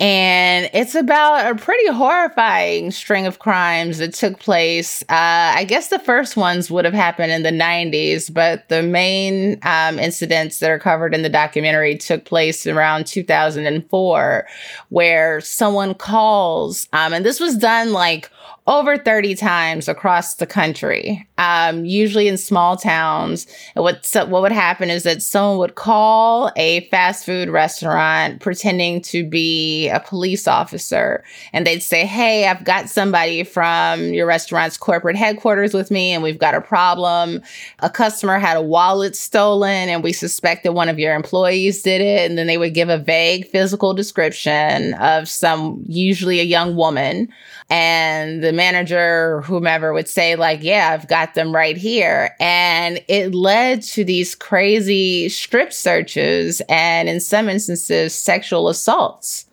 and 0.01 0.67
it's 0.73 0.95
about 0.95 1.45
a 1.45 1.55
pretty 1.55 1.87
horrifying 1.89 2.89
string 2.89 3.27
of 3.27 3.37
crimes 3.37 3.99
that 3.99 4.15
took 4.15 4.39
place. 4.39 5.03
Uh, 5.03 5.53
I 5.55 5.63
guess 5.63 5.89
the 5.89 5.99
first 5.99 6.35
ones 6.35 6.71
would 6.71 6.85
have 6.85 6.93
happened 6.95 7.31
in 7.31 7.43
the 7.43 7.51
90s, 7.51 8.33
but 8.33 8.67
the 8.67 8.81
main 8.81 9.59
um, 9.61 9.99
incidents 9.99 10.57
that 10.57 10.71
are 10.71 10.79
covered 10.79 11.13
in 11.13 11.21
the 11.21 11.29
documentary 11.29 11.95
took 11.97 12.25
place 12.25 12.65
around 12.65 13.05
2004, 13.05 14.47
where 14.89 15.39
someone 15.39 15.93
calls, 15.93 16.87
um, 16.93 17.13
and 17.13 17.23
this 17.23 17.39
was 17.39 17.55
done 17.55 17.93
like 17.93 18.31
over 18.67 18.95
30 18.95 19.33
times 19.35 19.87
across 19.87 20.35
the 20.35 20.45
country, 20.45 21.27
um, 21.39 21.83
usually 21.83 22.27
in 22.27 22.37
small 22.37 22.77
towns. 22.77 23.47
What, 23.73 24.05
so 24.05 24.25
what 24.25 24.43
would 24.43 24.51
happen 24.51 24.91
is 24.91 25.01
that 25.03 25.23
someone 25.23 25.57
would 25.57 25.73
call 25.73 26.51
a 26.55 26.87
fast 26.89 27.25
food 27.25 27.49
restaurant 27.49 28.39
pretending 28.39 29.01
to 29.01 29.27
be 29.27 29.89
a 29.89 29.99
police 29.99 30.47
officer. 30.47 31.23
And 31.53 31.65
they'd 31.65 31.81
say, 31.81 32.05
Hey, 32.05 32.47
I've 32.47 32.63
got 32.63 32.87
somebody 32.87 33.43
from 33.43 34.13
your 34.13 34.27
restaurant's 34.27 34.77
corporate 34.77 35.15
headquarters 35.15 35.73
with 35.73 35.89
me, 35.89 36.11
and 36.11 36.21
we've 36.21 36.39
got 36.39 36.53
a 36.53 36.61
problem. 36.61 37.41
A 37.79 37.89
customer 37.89 38.37
had 38.37 38.57
a 38.57 38.61
wallet 38.61 39.15
stolen, 39.15 39.89
and 39.89 40.03
we 40.03 40.13
suspect 40.13 40.63
that 40.63 40.73
one 40.73 40.87
of 40.87 40.99
your 40.99 41.15
employees 41.15 41.81
did 41.81 42.01
it. 42.01 42.29
And 42.29 42.37
then 42.37 42.45
they 42.45 42.59
would 42.59 42.75
give 42.75 42.89
a 42.89 42.99
vague 42.99 43.47
physical 43.47 43.95
description 43.95 44.93
of 44.95 45.27
some, 45.27 45.83
usually 45.87 46.39
a 46.39 46.43
young 46.43 46.75
woman 46.75 47.27
and 47.71 48.43
the 48.43 48.51
manager 48.51 49.35
or 49.37 49.41
whomever 49.43 49.93
would 49.93 50.09
say 50.09 50.35
like 50.35 50.61
yeah 50.61 50.91
i've 50.93 51.07
got 51.07 51.33
them 51.35 51.55
right 51.55 51.77
here 51.77 52.35
and 52.39 53.01
it 53.07 53.33
led 53.33 53.81
to 53.81 54.03
these 54.03 54.35
crazy 54.35 55.29
strip 55.29 55.71
searches 55.71 56.61
and 56.67 57.07
in 57.07 57.21
some 57.21 57.47
instances 57.47 58.13
sexual 58.13 58.67
assaults 58.67 59.45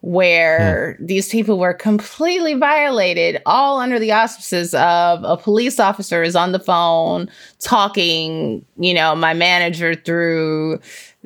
where 0.00 0.94
hmm. 0.98 1.06
these 1.06 1.28
people 1.28 1.58
were 1.58 1.74
completely 1.74 2.54
violated 2.54 3.42
all 3.44 3.80
under 3.80 3.98
the 3.98 4.12
auspices 4.12 4.72
of 4.74 5.24
a 5.24 5.36
police 5.36 5.80
officer 5.80 6.22
is 6.22 6.36
on 6.36 6.52
the 6.52 6.60
phone 6.60 7.28
talking 7.58 8.64
you 8.76 8.94
know 8.94 9.16
my 9.16 9.34
manager 9.34 9.96
through 9.96 10.78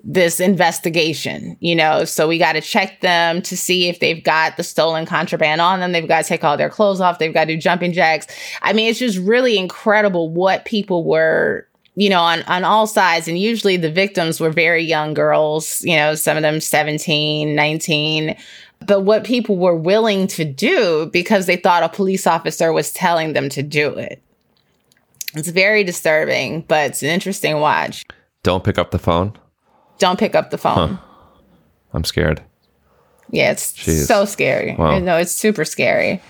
this 0.04 0.40
investigation, 0.40 1.56
you 1.60 1.74
know. 1.74 2.04
So 2.04 2.26
we 2.26 2.38
got 2.38 2.52
to 2.52 2.60
check 2.60 3.00
them 3.00 3.40
to 3.42 3.56
see 3.56 3.88
if 3.88 4.00
they've 4.00 4.22
got 4.22 4.56
the 4.56 4.64
stolen 4.64 5.06
contraband 5.06 5.60
on 5.60 5.80
them. 5.80 5.92
They've 5.92 6.08
got 6.08 6.22
to 6.22 6.28
take 6.28 6.44
all 6.44 6.56
their 6.56 6.70
clothes 6.70 7.00
off. 7.00 7.18
They've 7.18 7.32
got 7.32 7.44
to 7.44 7.54
do 7.54 7.60
jumping 7.60 7.92
jacks. 7.92 8.26
I 8.62 8.72
mean, 8.72 8.90
it's 8.90 8.98
just 8.98 9.18
really 9.18 9.58
incredible 9.58 10.30
what 10.30 10.64
people 10.64 11.04
were 11.04 11.66
you 11.94 12.08
know, 12.08 12.22
on, 12.22 12.42
on 12.44 12.64
all 12.64 12.86
sides. 12.86 13.28
And 13.28 13.38
usually 13.38 13.76
the 13.76 13.90
victims 13.90 14.40
were 14.40 14.48
very 14.48 14.82
young 14.82 15.12
girls, 15.12 15.82
you 15.82 15.94
know, 15.94 16.14
some 16.14 16.38
of 16.38 16.42
them 16.42 16.58
17, 16.58 17.54
19. 17.54 18.34
But 18.86 19.00
what 19.00 19.24
people 19.24 19.58
were 19.58 19.76
willing 19.76 20.26
to 20.28 20.44
do 20.44 21.10
because 21.12 21.44
they 21.44 21.56
thought 21.56 21.82
a 21.82 21.90
police 21.90 22.26
officer 22.26 22.72
was 22.72 22.92
telling 22.92 23.34
them 23.34 23.50
to 23.50 23.62
do 23.62 23.90
it. 23.90 24.22
It's 25.34 25.48
very 25.48 25.84
disturbing, 25.84 26.62
but 26.62 26.90
it's 26.90 27.02
an 27.02 27.10
interesting 27.10 27.60
watch. 27.60 28.04
Don't 28.42 28.64
pick 28.64 28.78
up 28.78 28.90
the 28.90 28.98
phone 28.98 29.36
don't 30.02 30.18
pick 30.18 30.34
up 30.34 30.50
the 30.50 30.58
phone. 30.58 30.94
Huh. 30.94 30.96
I'm 31.94 32.02
scared. 32.02 32.42
Yeah, 33.30 33.52
it's 33.52 33.72
Jeez. 33.72 34.06
so 34.06 34.24
scary. 34.24 34.74
Wow. 34.74 34.98
No, 34.98 35.16
it's 35.16 35.30
super 35.30 35.64
scary. 35.64 36.20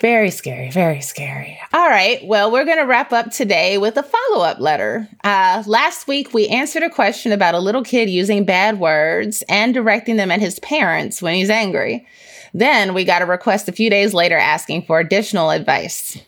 Very 0.00 0.30
scary, 0.30 0.70
very 0.70 1.00
scary. 1.00 1.58
All 1.72 1.88
right. 1.88 2.24
Well, 2.24 2.52
we're 2.52 2.64
going 2.64 2.78
to 2.78 2.84
wrap 2.84 3.12
up 3.12 3.32
today 3.32 3.76
with 3.78 3.96
a 3.96 4.04
follow 4.04 4.44
up 4.44 4.60
letter. 4.60 5.08
Uh, 5.24 5.64
last 5.66 6.06
week, 6.06 6.32
we 6.32 6.46
answered 6.46 6.84
a 6.84 6.90
question 6.90 7.32
about 7.32 7.54
a 7.54 7.58
little 7.58 7.82
kid 7.82 8.08
using 8.08 8.44
bad 8.44 8.78
words 8.78 9.42
and 9.48 9.74
directing 9.74 10.16
them 10.16 10.30
at 10.30 10.40
his 10.40 10.60
parents 10.60 11.20
when 11.20 11.34
he's 11.34 11.50
angry. 11.50 12.06
Then 12.52 12.94
we 12.94 13.04
got 13.04 13.22
a 13.22 13.26
request 13.26 13.68
a 13.68 13.72
few 13.72 13.90
days 13.90 14.14
later 14.14 14.36
asking 14.36 14.82
for 14.82 15.00
additional 15.00 15.50
advice. 15.50 16.18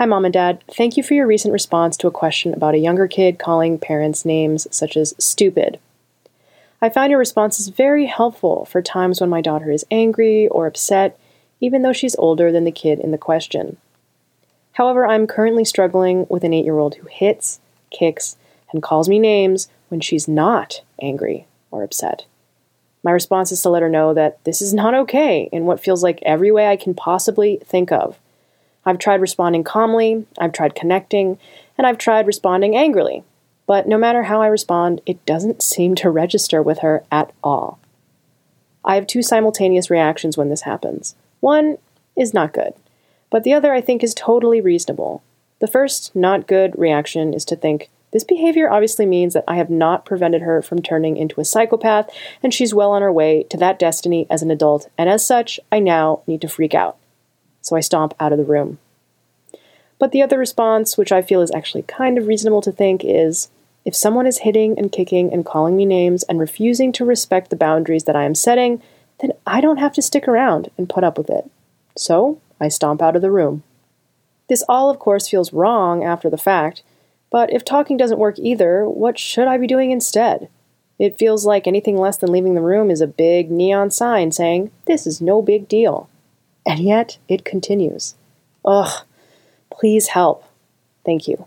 Hi, 0.00 0.06
Mom 0.06 0.24
and 0.24 0.32
Dad. 0.32 0.64
Thank 0.66 0.96
you 0.96 1.02
for 1.02 1.12
your 1.12 1.26
recent 1.26 1.52
response 1.52 1.94
to 1.98 2.06
a 2.06 2.10
question 2.10 2.54
about 2.54 2.74
a 2.74 2.78
younger 2.78 3.06
kid 3.06 3.38
calling 3.38 3.78
parents 3.78 4.24
names 4.24 4.66
such 4.70 4.96
as 4.96 5.12
stupid. 5.18 5.78
I 6.80 6.88
found 6.88 7.10
your 7.10 7.18
responses 7.18 7.68
very 7.68 8.06
helpful 8.06 8.64
for 8.64 8.80
times 8.80 9.20
when 9.20 9.28
my 9.28 9.42
daughter 9.42 9.70
is 9.70 9.84
angry 9.90 10.48
or 10.48 10.66
upset, 10.66 11.20
even 11.60 11.82
though 11.82 11.92
she's 11.92 12.16
older 12.16 12.50
than 12.50 12.64
the 12.64 12.72
kid 12.72 12.98
in 12.98 13.10
the 13.10 13.18
question. 13.18 13.76
However, 14.72 15.06
I'm 15.06 15.26
currently 15.26 15.66
struggling 15.66 16.26
with 16.30 16.44
an 16.44 16.54
eight 16.54 16.64
year 16.64 16.78
old 16.78 16.94
who 16.94 17.06
hits, 17.06 17.60
kicks, 17.90 18.38
and 18.72 18.82
calls 18.82 19.06
me 19.06 19.18
names 19.18 19.68
when 19.90 20.00
she's 20.00 20.26
not 20.26 20.80
angry 21.02 21.46
or 21.70 21.82
upset. 21.82 22.24
My 23.02 23.10
response 23.10 23.52
is 23.52 23.60
to 23.60 23.68
let 23.68 23.82
her 23.82 23.90
know 23.90 24.14
that 24.14 24.42
this 24.44 24.62
is 24.62 24.72
not 24.72 24.94
okay 24.94 25.50
in 25.52 25.66
what 25.66 25.78
feels 25.78 26.02
like 26.02 26.22
every 26.22 26.50
way 26.50 26.68
I 26.68 26.76
can 26.76 26.94
possibly 26.94 27.60
think 27.66 27.92
of 27.92 28.18
I've 28.84 28.98
tried 28.98 29.20
responding 29.20 29.64
calmly, 29.64 30.26
I've 30.38 30.52
tried 30.52 30.74
connecting, 30.74 31.38
and 31.76 31.86
I've 31.86 31.98
tried 31.98 32.26
responding 32.26 32.76
angrily. 32.76 33.24
But 33.66 33.86
no 33.86 33.98
matter 33.98 34.24
how 34.24 34.42
I 34.42 34.48
respond, 34.48 35.00
it 35.06 35.24
doesn't 35.26 35.62
seem 35.62 35.94
to 35.96 36.10
register 36.10 36.62
with 36.62 36.80
her 36.80 37.04
at 37.12 37.32
all. 37.44 37.78
I 38.84 38.94
have 38.94 39.06
two 39.06 39.22
simultaneous 39.22 39.90
reactions 39.90 40.36
when 40.36 40.48
this 40.48 40.62
happens. 40.62 41.14
One 41.40 41.78
is 42.16 42.34
not 42.34 42.52
good, 42.52 42.72
but 43.28 43.44
the 43.44 43.52
other 43.52 43.72
I 43.72 43.80
think 43.80 44.02
is 44.02 44.14
totally 44.14 44.60
reasonable. 44.60 45.22
The 45.60 45.66
first 45.66 46.16
not 46.16 46.46
good 46.46 46.76
reaction 46.78 47.34
is 47.34 47.44
to 47.46 47.56
think, 47.56 47.90
this 48.12 48.24
behavior 48.24 48.68
obviously 48.68 49.06
means 49.06 49.34
that 49.34 49.44
I 49.46 49.56
have 49.56 49.70
not 49.70 50.04
prevented 50.04 50.42
her 50.42 50.62
from 50.62 50.82
turning 50.82 51.16
into 51.16 51.40
a 51.40 51.44
psychopath, 51.44 52.10
and 52.42 52.52
she's 52.52 52.74
well 52.74 52.90
on 52.90 53.02
her 53.02 53.12
way 53.12 53.44
to 53.44 53.56
that 53.58 53.78
destiny 53.78 54.26
as 54.28 54.42
an 54.42 54.50
adult, 54.50 54.88
and 54.98 55.08
as 55.08 55.24
such, 55.24 55.60
I 55.70 55.78
now 55.78 56.22
need 56.26 56.40
to 56.40 56.48
freak 56.48 56.74
out 56.74 56.96
so 57.60 57.76
I 57.76 57.80
stomp 57.80 58.14
out 58.20 58.32
of 58.32 58.38
the 58.38 58.44
room. 58.44 58.78
But 59.98 60.12
the 60.12 60.22
other 60.22 60.38
response, 60.38 60.96
which 60.96 61.12
I 61.12 61.22
feel 61.22 61.42
is 61.42 61.52
actually 61.54 61.82
kind 61.82 62.16
of 62.16 62.26
reasonable 62.26 62.62
to 62.62 62.72
think, 62.72 63.04
is 63.04 63.48
if 63.84 63.94
someone 63.94 64.26
is 64.26 64.38
hitting 64.38 64.78
and 64.78 64.92
kicking 64.92 65.32
and 65.32 65.44
calling 65.44 65.76
me 65.76 65.84
names 65.84 66.22
and 66.24 66.38
refusing 66.38 66.92
to 66.92 67.04
respect 67.04 67.50
the 67.50 67.56
boundaries 67.56 68.04
that 68.04 68.16
I 68.16 68.24
am 68.24 68.34
setting, 68.34 68.82
then 69.20 69.32
I 69.46 69.60
don't 69.60 69.78
have 69.78 69.92
to 69.94 70.02
stick 70.02 70.26
around 70.26 70.70
and 70.76 70.88
put 70.88 71.04
up 71.04 71.16
with 71.16 71.30
it. 71.30 71.50
So 71.96 72.40
I 72.60 72.68
stomp 72.68 73.02
out 73.02 73.16
of 73.16 73.22
the 73.22 73.30
room. 73.30 73.62
This 74.48 74.64
all, 74.68 74.90
of 74.90 74.98
course, 74.98 75.28
feels 75.28 75.52
wrong 75.52 76.02
after 76.04 76.28
the 76.28 76.38
fact, 76.38 76.82
but 77.30 77.52
if 77.52 77.64
talking 77.64 77.96
doesn't 77.96 78.18
work 78.18 78.38
either, 78.38 78.88
what 78.88 79.18
should 79.18 79.46
I 79.46 79.56
be 79.56 79.66
doing 79.66 79.92
instead? 79.92 80.48
It 80.98 81.18
feels 81.18 81.46
like 81.46 81.66
anything 81.66 81.96
less 81.96 82.18
than 82.18 82.32
leaving 82.32 82.54
the 82.54 82.60
room 82.60 82.90
is 82.90 83.00
a 83.00 83.06
big 83.06 83.50
neon 83.50 83.90
sign 83.90 84.32
saying, 84.32 84.70
This 84.86 85.06
is 85.06 85.20
no 85.20 85.40
big 85.40 85.66
deal. 85.66 86.09
And 86.66 86.80
yet 86.80 87.18
it 87.28 87.44
continues. 87.44 88.14
Ugh, 88.64 89.04
please 89.70 90.08
help. 90.08 90.44
Thank 91.04 91.26
you. 91.26 91.46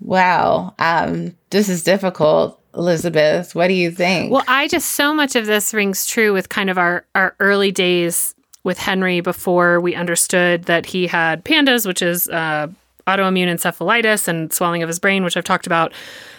Wow. 0.00 0.74
Um, 0.78 1.36
this 1.50 1.68
is 1.68 1.82
difficult. 1.82 2.60
Elizabeth, 2.74 3.54
what 3.54 3.68
do 3.68 3.74
you 3.74 3.90
think? 3.90 4.30
Well, 4.30 4.44
I 4.46 4.68
just 4.68 4.92
so 4.92 5.12
much 5.12 5.34
of 5.34 5.46
this 5.46 5.74
rings 5.74 6.06
true 6.06 6.32
with 6.32 6.48
kind 6.48 6.70
of 6.70 6.78
our 6.78 7.04
our 7.14 7.34
early 7.40 7.72
days 7.72 8.34
with 8.62 8.78
Henry 8.78 9.20
before 9.20 9.80
we 9.80 9.94
understood 9.94 10.64
that 10.64 10.86
he 10.86 11.06
had 11.06 11.44
PANDAS, 11.44 11.86
which 11.86 12.02
is 12.02 12.28
uh, 12.28 12.68
autoimmune 13.06 13.48
encephalitis 13.48 14.28
and 14.28 14.52
swelling 14.52 14.82
of 14.82 14.88
his 14.88 14.98
brain, 14.98 15.24
which 15.24 15.36
I've 15.36 15.44
talked 15.44 15.66
about 15.66 15.92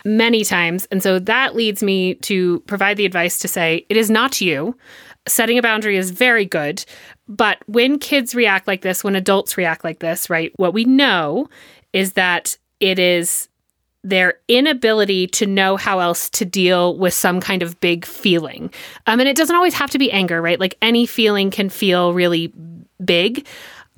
many 0.05 0.45
times. 0.45 0.87
And 0.91 1.01
so 1.01 1.17
that 1.19 1.55
leads 1.55 1.81
me 1.81 2.13
to 2.15 2.59
provide 2.61 2.97
the 2.97 3.05
advice 3.05 3.39
to 3.39 3.47
say 3.47 3.85
it 3.89 3.97
is 3.97 4.09
not 4.09 4.39
you. 4.39 4.77
Setting 5.29 5.57
a 5.57 5.61
boundary 5.61 5.97
is 5.97 6.11
very 6.11 6.45
good, 6.45 6.83
but 7.27 7.59
when 7.67 7.99
kids 7.99 8.33
react 8.33 8.67
like 8.67 8.81
this, 8.81 9.03
when 9.03 9.15
adults 9.15 9.57
react 9.57 9.83
like 9.83 9.99
this, 9.99 10.29
right, 10.29 10.51
what 10.57 10.73
we 10.73 10.83
know 10.85 11.49
is 11.93 12.13
that 12.13 12.57
it 12.79 12.99
is 12.99 13.47
their 14.03 14.35
inability 14.47 15.27
to 15.27 15.45
know 15.45 15.75
how 15.75 15.99
else 15.99 16.29
to 16.29 16.45
deal 16.45 16.97
with 16.97 17.13
some 17.13 17.41
kind 17.41 17.61
of 17.61 17.79
big 17.81 18.05
feeling. 18.05 18.71
Um, 19.07 19.19
and 19.19 19.27
it 19.27 19.35
doesn't 19.35 19.55
always 19.55 19.73
have 19.73 19.91
to 19.91 19.97
be 19.97 20.11
anger, 20.11 20.41
right? 20.41 20.59
Like 20.59 20.75
any 20.81 21.05
feeling 21.05 21.51
can 21.51 21.69
feel 21.69 22.13
really 22.13 22.53
big. 23.03 23.45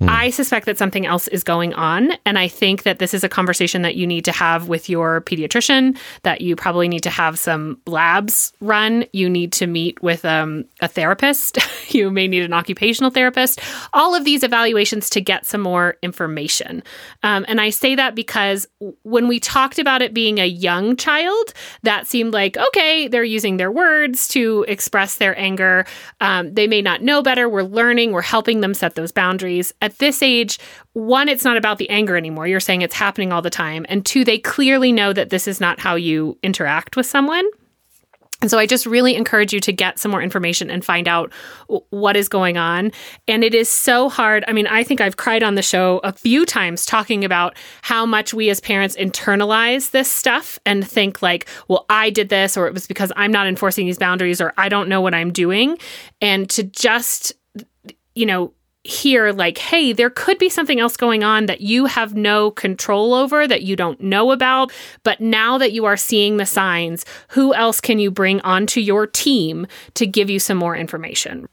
I 0.08 0.30
suspect 0.30 0.66
that 0.66 0.78
something 0.78 1.06
else 1.06 1.28
is 1.28 1.44
going 1.44 1.74
on. 1.74 2.12
And 2.24 2.38
I 2.38 2.48
think 2.48 2.84
that 2.84 2.98
this 2.98 3.14
is 3.14 3.24
a 3.24 3.28
conversation 3.28 3.82
that 3.82 3.96
you 3.96 4.06
need 4.06 4.24
to 4.24 4.32
have 4.32 4.68
with 4.68 4.88
your 4.88 5.20
pediatrician, 5.22 5.98
that 6.22 6.40
you 6.40 6.56
probably 6.56 6.88
need 6.88 7.02
to 7.02 7.10
have 7.10 7.38
some 7.38 7.80
labs 7.86 8.52
run. 8.60 9.04
You 9.12 9.28
need 9.28 9.52
to 9.54 9.66
meet 9.66 10.02
with 10.02 10.24
um, 10.24 10.64
a 10.80 10.88
therapist. 10.88 11.58
you 11.94 12.10
may 12.10 12.28
need 12.28 12.42
an 12.42 12.52
occupational 12.52 13.10
therapist. 13.10 13.60
All 13.92 14.14
of 14.14 14.24
these 14.24 14.42
evaluations 14.42 15.10
to 15.10 15.20
get 15.20 15.46
some 15.46 15.60
more 15.60 15.96
information. 16.02 16.82
Um, 17.22 17.44
and 17.48 17.60
I 17.60 17.70
say 17.70 17.94
that 17.94 18.14
because 18.14 18.66
when 19.02 19.28
we 19.28 19.40
talked 19.40 19.78
about 19.78 20.02
it 20.02 20.14
being 20.14 20.38
a 20.38 20.46
young 20.46 20.96
child, 20.96 21.52
that 21.82 22.06
seemed 22.06 22.32
like, 22.32 22.56
okay, 22.56 23.08
they're 23.08 23.24
using 23.24 23.56
their 23.56 23.70
words 23.70 24.28
to 24.28 24.64
express 24.68 25.16
their 25.16 25.38
anger. 25.38 25.84
Um, 26.20 26.52
they 26.54 26.66
may 26.66 26.82
not 26.82 27.02
know 27.02 27.22
better. 27.22 27.48
We're 27.48 27.62
learning, 27.62 28.12
we're 28.12 28.22
helping 28.22 28.60
them 28.60 28.74
set 28.74 28.94
those 28.94 29.12
boundaries. 29.12 29.72
At 29.80 29.91
at 29.92 29.98
this 29.98 30.22
age, 30.22 30.58
one, 30.94 31.28
it's 31.28 31.44
not 31.44 31.56
about 31.56 31.78
the 31.78 31.88
anger 31.90 32.16
anymore. 32.16 32.46
You're 32.46 32.60
saying 32.60 32.82
it's 32.82 32.94
happening 32.94 33.32
all 33.32 33.42
the 33.42 33.50
time. 33.50 33.84
And 33.88 34.04
two, 34.04 34.24
they 34.24 34.38
clearly 34.38 34.90
know 34.90 35.12
that 35.12 35.30
this 35.30 35.46
is 35.46 35.60
not 35.60 35.78
how 35.78 35.94
you 35.94 36.38
interact 36.42 36.96
with 36.96 37.06
someone. 37.06 37.44
And 38.40 38.50
so 38.50 38.58
I 38.58 38.66
just 38.66 38.86
really 38.86 39.14
encourage 39.14 39.52
you 39.52 39.60
to 39.60 39.72
get 39.72 40.00
some 40.00 40.10
more 40.10 40.20
information 40.20 40.68
and 40.68 40.84
find 40.84 41.06
out 41.06 41.32
what 41.90 42.16
is 42.16 42.28
going 42.28 42.56
on. 42.56 42.90
And 43.28 43.44
it 43.44 43.54
is 43.54 43.68
so 43.68 44.08
hard. 44.08 44.44
I 44.48 44.52
mean, 44.52 44.66
I 44.66 44.82
think 44.82 45.00
I've 45.00 45.16
cried 45.16 45.44
on 45.44 45.54
the 45.54 45.62
show 45.62 46.00
a 46.02 46.12
few 46.12 46.44
times 46.44 46.84
talking 46.84 47.24
about 47.24 47.56
how 47.82 48.04
much 48.04 48.34
we 48.34 48.50
as 48.50 48.60
parents 48.60 48.96
internalize 48.96 49.92
this 49.92 50.10
stuff 50.10 50.58
and 50.66 50.84
think 50.84 51.22
like, 51.22 51.46
well, 51.68 51.86
I 51.88 52.10
did 52.10 52.30
this 52.30 52.56
or 52.56 52.66
it 52.66 52.74
was 52.74 52.88
because 52.88 53.12
I'm 53.14 53.30
not 53.30 53.46
enforcing 53.46 53.86
these 53.86 53.98
boundaries 53.98 54.40
or 54.40 54.52
I 54.56 54.68
don't 54.68 54.88
know 54.88 55.00
what 55.00 55.14
I'm 55.14 55.32
doing. 55.32 55.78
And 56.20 56.50
to 56.50 56.64
just 56.64 57.34
you 58.14 58.26
know, 58.26 58.52
hear 58.84 59.32
like, 59.32 59.58
hey, 59.58 59.92
there 59.92 60.10
could 60.10 60.38
be 60.38 60.48
something 60.48 60.80
else 60.80 60.96
going 60.96 61.22
on 61.22 61.46
that 61.46 61.60
you 61.60 61.86
have 61.86 62.14
no 62.14 62.50
control 62.50 63.14
over, 63.14 63.46
that 63.46 63.62
you 63.62 63.76
don't 63.76 64.00
know 64.00 64.32
about. 64.32 64.72
But 65.04 65.20
now 65.20 65.58
that 65.58 65.72
you 65.72 65.84
are 65.84 65.96
seeing 65.96 66.36
the 66.36 66.46
signs, 66.46 67.04
who 67.28 67.54
else 67.54 67.80
can 67.80 67.98
you 67.98 68.10
bring 68.10 68.40
onto 68.40 68.80
your 68.80 69.06
team 69.06 69.66
to 69.94 70.06
give 70.06 70.28
you 70.28 70.38
some 70.38 70.58
more 70.58 70.76
information? 70.76 71.46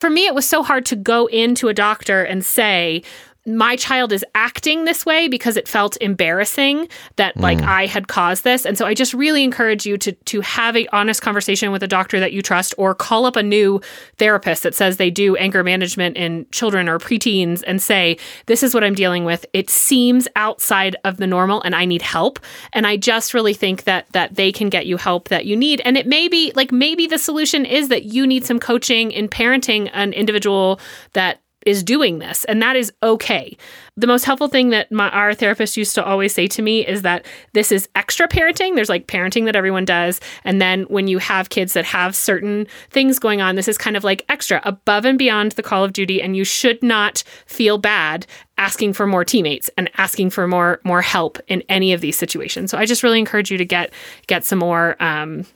For 0.00 0.10
me, 0.10 0.26
it 0.26 0.34
was 0.34 0.48
so 0.48 0.62
hard 0.62 0.86
to 0.86 0.96
go 0.96 1.26
into 1.26 1.68
a 1.68 1.74
doctor 1.74 2.22
and 2.22 2.44
say, 2.44 3.02
my 3.46 3.76
child 3.76 4.12
is 4.12 4.24
acting 4.34 4.84
this 4.84 5.06
way 5.06 5.28
because 5.28 5.56
it 5.56 5.68
felt 5.68 5.96
embarrassing 6.00 6.88
that 7.16 7.36
like 7.36 7.58
Mm. 7.58 7.68
I 7.68 7.86
had 7.86 8.08
caused 8.08 8.44
this. 8.44 8.64
And 8.64 8.76
so 8.76 8.86
I 8.86 8.94
just 8.94 9.14
really 9.14 9.44
encourage 9.44 9.86
you 9.86 9.96
to 9.98 10.12
to 10.12 10.40
have 10.40 10.76
a 10.76 10.86
honest 10.88 11.22
conversation 11.22 11.70
with 11.70 11.82
a 11.82 11.88
doctor 11.88 12.18
that 12.20 12.32
you 12.32 12.42
trust 12.42 12.74
or 12.76 12.94
call 12.94 13.24
up 13.24 13.36
a 13.36 13.42
new 13.42 13.80
therapist 14.18 14.62
that 14.64 14.74
says 14.74 14.96
they 14.96 15.10
do 15.10 15.36
anger 15.36 15.62
management 15.62 16.16
in 16.16 16.46
children 16.50 16.88
or 16.88 16.98
preteens 16.98 17.62
and 17.66 17.80
say, 17.80 18.16
"This 18.46 18.62
is 18.62 18.74
what 18.74 18.84
I'm 18.84 18.94
dealing 18.94 19.24
with. 19.24 19.46
It 19.52 19.70
seems 19.70 20.28
outside 20.36 20.96
of 21.04 21.16
the 21.18 21.26
normal 21.26 21.62
and 21.62 21.74
I 21.74 21.84
need 21.84 22.02
help." 22.02 22.38
And 22.72 22.86
I 22.86 22.96
just 22.96 23.32
really 23.32 23.54
think 23.54 23.84
that 23.84 24.06
that 24.12 24.34
they 24.34 24.52
can 24.52 24.68
get 24.68 24.86
you 24.86 24.96
help 24.96 25.28
that 25.28 25.46
you 25.46 25.56
need. 25.56 25.80
And 25.84 25.96
it 25.96 26.06
may 26.06 26.28
be 26.28 26.52
like 26.54 26.72
maybe 26.72 27.06
the 27.06 27.18
solution 27.18 27.64
is 27.64 27.88
that 27.88 28.04
you 28.04 28.26
need 28.26 28.44
some 28.44 28.58
coaching 28.58 29.10
in 29.12 29.28
parenting 29.28 29.90
an 29.92 30.12
individual 30.12 30.80
that 31.12 31.40
is 31.66 31.82
doing 31.82 32.20
this, 32.20 32.44
and 32.44 32.62
that 32.62 32.76
is 32.76 32.92
okay. 33.02 33.56
The 33.96 34.06
most 34.06 34.24
helpful 34.24 34.48
thing 34.48 34.70
that 34.70 34.92
my, 34.92 35.10
our 35.10 35.34
therapist 35.34 35.76
used 35.76 35.94
to 35.96 36.04
always 36.04 36.32
say 36.32 36.46
to 36.48 36.62
me 36.62 36.86
is 36.86 37.02
that 37.02 37.26
this 37.54 37.72
is 37.72 37.88
extra 37.94 38.28
parenting. 38.28 38.74
There's 38.74 38.88
like 38.88 39.06
parenting 39.06 39.46
that 39.46 39.56
everyone 39.56 39.84
does. 39.84 40.20
And 40.44 40.60
then 40.60 40.82
when 40.84 41.08
you 41.08 41.18
have 41.18 41.48
kids 41.48 41.72
that 41.72 41.86
have 41.86 42.14
certain 42.14 42.66
things 42.90 43.18
going 43.18 43.40
on, 43.40 43.56
this 43.56 43.68
is 43.68 43.78
kind 43.78 43.96
of 43.96 44.04
like 44.04 44.24
extra 44.28 44.60
above 44.64 45.04
and 45.06 45.18
beyond 45.18 45.52
the 45.52 45.62
call 45.62 45.82
of 45.82 45.92
duty. 45.92 46.22
And 46.22 46.36
you 46.36 46.44
should 46.44 46.82
not 46.82 47.24
feel 47.46 47.78
bad 47.78 48.26
asking 48.58 48.92
for 48.92 49.06
more 49.06 49.24
teammates 49.24 49.70
and 49.76 49.90
asking 49.96 50.30
for 50.30 50.46
more 50.46 50.80
more 50.84 51.02
help 51.02 51.38
in 51.48 51.62
any 51.68 51.92
of 51.92 52.00
these 52.00 52.16
situations. 52.16 52.70
So 52.70 52.78
I 52.78 52.86
just 52.86 53.02
really 53.02 53.18
encourage 53.18 53.50
you 53.50 53.58
to 53.58 53.64
get 53.64 53.92
get 54.26 54.44
some 54.44 54.58
more 54.58 55.02
um, 55.02 55.46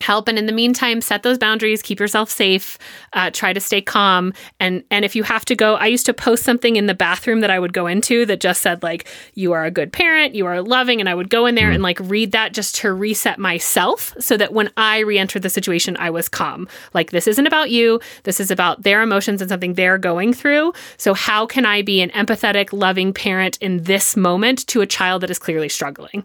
help. 0.00 0.28
And 0.28 0.38
in 0.38 0.46
the 0.46 0.52
meantime 0.52 1.00
set 1.00 1.22
those 1.22 1.38
boundaries 1.38 1.82
keep 1.82 2.00
yourself 2.00 2.30
safe 2.30 2.78
uh, 3.12 3.30
try 3.30 3.52
to 3.52 3.60
stay 3.60 3.80
calm. 3.80 4.32
And 4.58 4.84
and 4.90 5.04
if 5.04 5.16
you 5.16 5.22
have 5.22 5.44
to 5.46 5.54
go 5.54 5.74
i 5.76 5.86
used 5.86 6.06
to 6.06 6.14
post 6.14 6.42
something 6.42 6.76
in 6.76 6.86
the 6.86 6.94
bathroom 6.94 7.40
that 7.40 7.50
i 7.50 7.58
would 7.58 7.72
go 7.72 7.86
into 7.86 8.26
that 8.26 8.40
just 8.40 8.62
said 8.62 8.82
like 8.82 9.06
you 9.34 9.52
are 9.52 9.64
a 9.64 9.70
good 9.70 9.92
parent 9.92 10.34
you 10.34 10.46
are 10.46 10.62
loving 10.62 11.00
and 11.00 11.08
i 11.08 11.14
would 11.14 11.30
go 11.30 11.46
in 11.46 11.54
there 11.54 11.70
and 11.70 11.82
like 11.82 11.98
read 12.00 12.32
that 12.32 12.52
just 12.52 12.74
to 12.74 12.92
reset 12.92 13.38
myself 13.38 14.14
so 14.18 14.36
that 14.36 14.52
when 14.52 14.70
i 14.76 14.98
re-entered 14.98 15.42
the 15.42 15.50
situation 15.50 15.96
i 15.98 16.10
was 16.10 16.28
calm. 16.28 16.68
Like 16.94 17.10
this 17.10 17.26
isn't 17.26 17.46
about 17.46 17.70
you. 17.70 18.00
This 18.24 18.40
is 18.40 18.50
about 18.50 18.82
their 18.82 19.02
emotions 19.02 19.40
and 19.40 19.48
something 19.48 19.74
they're 19.74 19.98
going 19.98 20.32
through. 20.32 20.72
So 20.96 21.14
how 21.14 21.46
can 21.46 21.64
i 21.66 21.82
be 21.82 22.00
an 22.00 22.10
empathetic 22.10 22.72
loving 22.72 23.12
parent 23.12 23.58
in 23.60 23.84
this 23.84 24.16
moment 24.16 24.66
to 24.68 24.80
a 24.80 24.86
child 24.86 25.22
that 25.22 25.30
is 25.30 25.38
clearly 25.38 25.68
struggling 25.68 26.24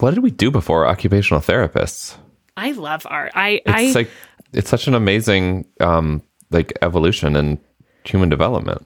What 0.00 0.14
did 0.14 0.22
we 0.22 0.30
do 0.30 0.50
before 0.50 0.86
occupational 0.86 1.40
therapists? 1.40 2.16
i 2.56 2.72
love 2.72 3.06
art 3.08 3.30
i 3.36 3.60
It's 3.64 3.96
i 3.96 3.98
like 4.00 4.10
it's 4.52 4.68
such 4.68 4.88
an 4.88 4.94
amazing 4.94 5.64
um 5.80 6.20
like 6.50 6.72
evolution 6.82 7.36
and 7.36 7.58
human 8.04 8.28
development. 8.28 8.84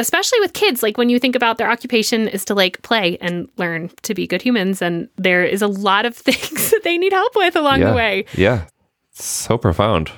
especially 0.00 0.40
with 0.40 0.52
kids 0.52 0.82
like 0.82 0.98
when 0.98 1.08
you 1.08 1.20
think 1.20 1.36
about 1.36 1.56
their 1.58 1.70
occupation 1.70 2.26
is 2.26 2.44
to 2.46 2.54
like 2.56 2.82
play 2.82 3.16
and 3.20 3.48
learn 3.56 3.88
to 4.02 4.14
be 4.14 4.26
good 4.26 4.42
humans 4.42 4.82
and 4.82 5.08
there 5.16 5.44
is 5.44 5.62
a 5.62 5.68
lot 5.68 6.04
of 6.06 6.16
things 6.28 6.70
that 6.70 6.80
they 6.82 6.98
need 6.98 7.12
help 7.12 7.36
with 7.36 7.54
along 7.54 7.80
yeah. 7.80 7.90
the 7.90 7.96
way 7.96 8.24
Yeah. 8.34 8.64
It's 9.12 9.24
so 9.24 9.56
profound. 9.56 10.10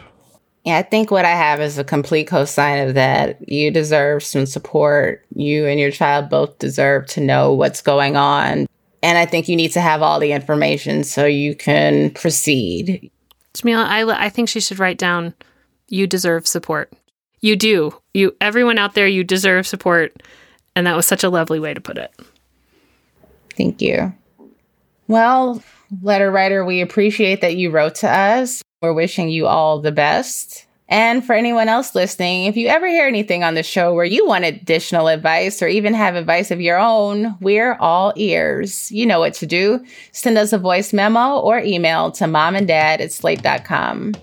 Yeah, 0.64 0.78
I 0.78 0.82
think 0.82 1.10
what 1.10 1.26
I 1.26 1.30
have 1.36 1.60
is 1.60 1.76
a 1.78 1.84
complete 1.84 2.28
cosign 2.28 2.88
of 2.88 2.94
that. 2.94 3.46
You 3.46 3.70
deserve 3.70 4.22
some 4.24 4.46
support. 4.46 5.24
You 5.34 5.66
and 5.66 5.78
your 5.78 5.90
child 5.92 6.30
both 6.30 6.58
deserve 6.58 7.06
to 7.08 7.20
know 7.20 7.52
what's 7.52 7.82
going 7.82 8.16
on. 8.16 8.66
And 9.06 9.16
I 9.16 9.24
think 9.24 9.48
you 9.48 9.56
need 9.56 9.72
to 9.72 9.80
have 9.80 10.02
all 10.02 10.18
the 10.18 10.32
information 10.32 11.04
so 11.04 11.24
you 11.24 11.54
can 11.54 12.10
proceed. 12.10 13.10
Jamilah, 13.54 13.86
I, 13.86 14.26
I 14.26 14.28
think 14.28 14.48
she 14.48 14.60
should 14.60 14.78
write 14.78 14.98
down 14.98 15.32
you 15.88 16.06
deserve 16.06 16.46
support 16.46 16.92
you 17.40 17.54
do 17.54 17.96
you 18.12 18.34
everyone 18.40 18.76
out 18.76 18.94
there 18.94 19.06
you 19.06 19.22
deserve 19.22 19.68
support 19.68 20.20
and 20.74 20.84
that 20.84 20.96
was 20.96 21.06
such 21.06 21.22
a 21.22 21.28
lovely 21.28 21.60
way 21.60 21.72
to 21.72 21.80
put 21.80 21.96
it 21.96 22.12
Thank 23.56 23.80
you. 23.80 24.12
Well, 25.08 25.62
letter 26.02 26.30
writer, 26.30 26.64
we 26.64 26.80
appreciate 26.80 27.40
that 27.40 27.56
you 27.56 27.70
wrote 27.70 27.96
to 27.96 28.10
us. 28.10 28.62
We're 28.82 28.92
wishing 28.92 29.28
you 29.28 29.46
all 29.46 29.80
the 29.80 29.92
best. 29.92 30.65
And 30.88 31.24
for 31.24 31.32
anyone 31.32 31.68
else 31.68 31.94
listening, 31.94 32.44
if 32.44 32.56
you 32.56 32.68
ever 32.68 32.86
hear 32.86 33.06
anything 33.06 33.42
on 33.42 33.54
the 33.54 33.62
show 33.62 33.92
where 33.92 34.04
you 34.04 34.26
want 34.26 34.44
additional 34.44 35.08
advice 35.08 35.60
or 35.60 35.66
even 35.66 35.94
have 35.94 36.14
advice 36.14 36.50
of 36.50 36.60
your 36.60 36.78
own, 36.78 37.36
we're 37.40 37.74
all 37.74 38.12
ears. 38.16 38.92
You 38.92 39.04
know 39.04 39.18
what 39.18 39.34
to 39.34 39.46
do. 39.46 39.84
Send 40.12 40.38
us 40.38 40.52
a 40.52 40.58
voice 40.58 40.92
memo 40.92 41.38
or 41.38 41.58
email 41.58 42.12
to 42.12 42.26
mom 42.26 42.54
and 42.54 42.68
dad 42.68 43.00
at 43.00 43.12
slate.com. 43.12 44.14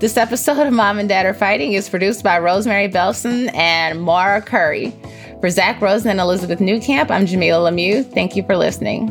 This 0.00 0.16
episode 0.16 0.66
of 0.66 0.72
Mom 0.72 0.98
and 0.98 1.10
Dad 1.10 1.26
Are 1.26 1.34
Fighting 1.34 1.74
is 1.74 1.90
produced 1.90 2.24
by 2.24 2.38
Rosemary 2.38 2.88
Belson 2.88 3.54
and 3.54 4.00
Maura 4.00 4.40
Currie. 4.40 4.94
For 5.40 5.50
Zak 5.50 5.80
Rosen 5.80 6.10
and 6.10 6.20
Elizabeth 6.20 6.58
Newcamp, 6.58 7.10
I'm 7.10 7.26
Jamilah 7.26 7.70
Lemieux. 7.70 8.10
Thank 8.10 8.34
you 8.34 8.42
for 8.44 8.56
listening. 8.56 9.10